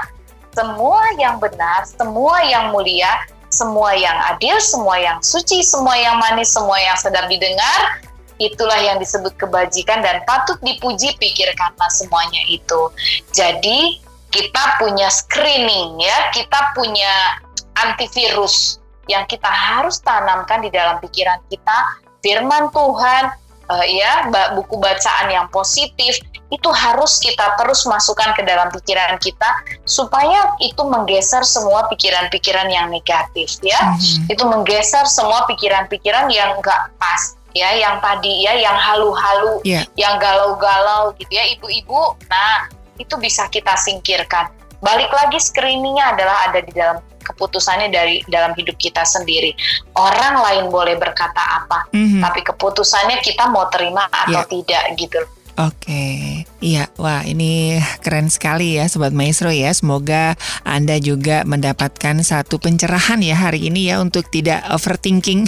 [0.54, 6.50] semua yang benar, semua yang mulia, semua yang adil, semua yang suci, semua yang manis,
[6.50, 8.02] semua yang sedap didengar,
[8.42, 12.90] itulah yang disebut kebajikan dan patut dipuji pikirkanlah semuanya itu.
[13.30, 14.02] Jadi
[14.34, 17.38] kita punya screening ya, kita punya
[17.78, 25.30] antivirus yang kita harus tanamkan di dalam pikiran kita firman Tuhan uh, ya buku bacaan
[25.30, 26.20] yang positif
[26.52, 29.50] itu harus kita terus masukkan ke dalam pikiran kita
[29.88, 34.32] supaya itu menggeser semua pikiran-pikiran yang negatif ya mm-hmm.
[34.32, 39.86] itu menggeser semua pikiran-pikiran yang enggak pas ya yang tadi ya yang halu-halu yeah.
[39.94, 44.50] yang galau-galau gitu ya ibu-ibu nah itu bisa kita singkirkan
[44.82, 49.56] balik lagi screeningnya adalah ada di dalam keputusannya dari dalam hidup kita sendiri.
[49.96, 52.20] Orang lain boleh berkata apa, mm-hmm.
[52.20, 54.48] tapi keputusannya kita mau terima atau yeah.
[54.48, 55.20] tidak gitu.
[55.54, 56.33] Oke,
[56.64, 59.70] iya, wah ini keren sekali ya Sobat Maestro ya.
[59.70, 60.34] Semoga
[60.64, 65.46] Anda juga mendapatkan satu pencerahan ya hari ini ya untuk tidak overthinking,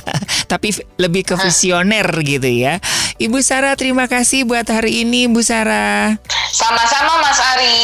[0.52, 2.78] tapi lebih ke visioner gitu ya.
[3.18, 6.22] Ibu Sarah, terima kasih buat hari ini, Bu Sarah.
[6.54, 7.78] Sama-sama Mas Ari.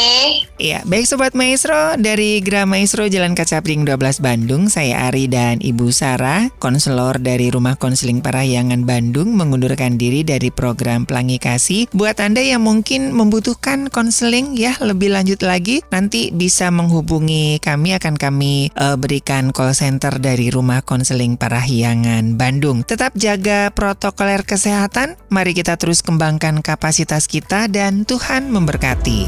[0.55, 5.91] Iya, baik Sobat Maestro, dari Gra Maestro Jalan Kacapring 12 Bandung, saya Ari dan Ibu
[5.91, 11.91] Sarah, konselor dari Rumah Konseling Parahyangan Bandung mengundurkan diri dari program Pelangi Kasih.
[11.91, 18.15] Buat Anda yang mungkin membutuhkan konseling ya lebih lanjut lagi, nanti bisa menghubungi kami akan
[18.17, 22.83] kami uh, berikan call center dari Rumah Konseling Parahyangan Bandung.
[22.83, 29.27] Tetap jaga protokoler kesehatan, mari kita terus kembangkan kapasitas kita dan Tuhan memberkati.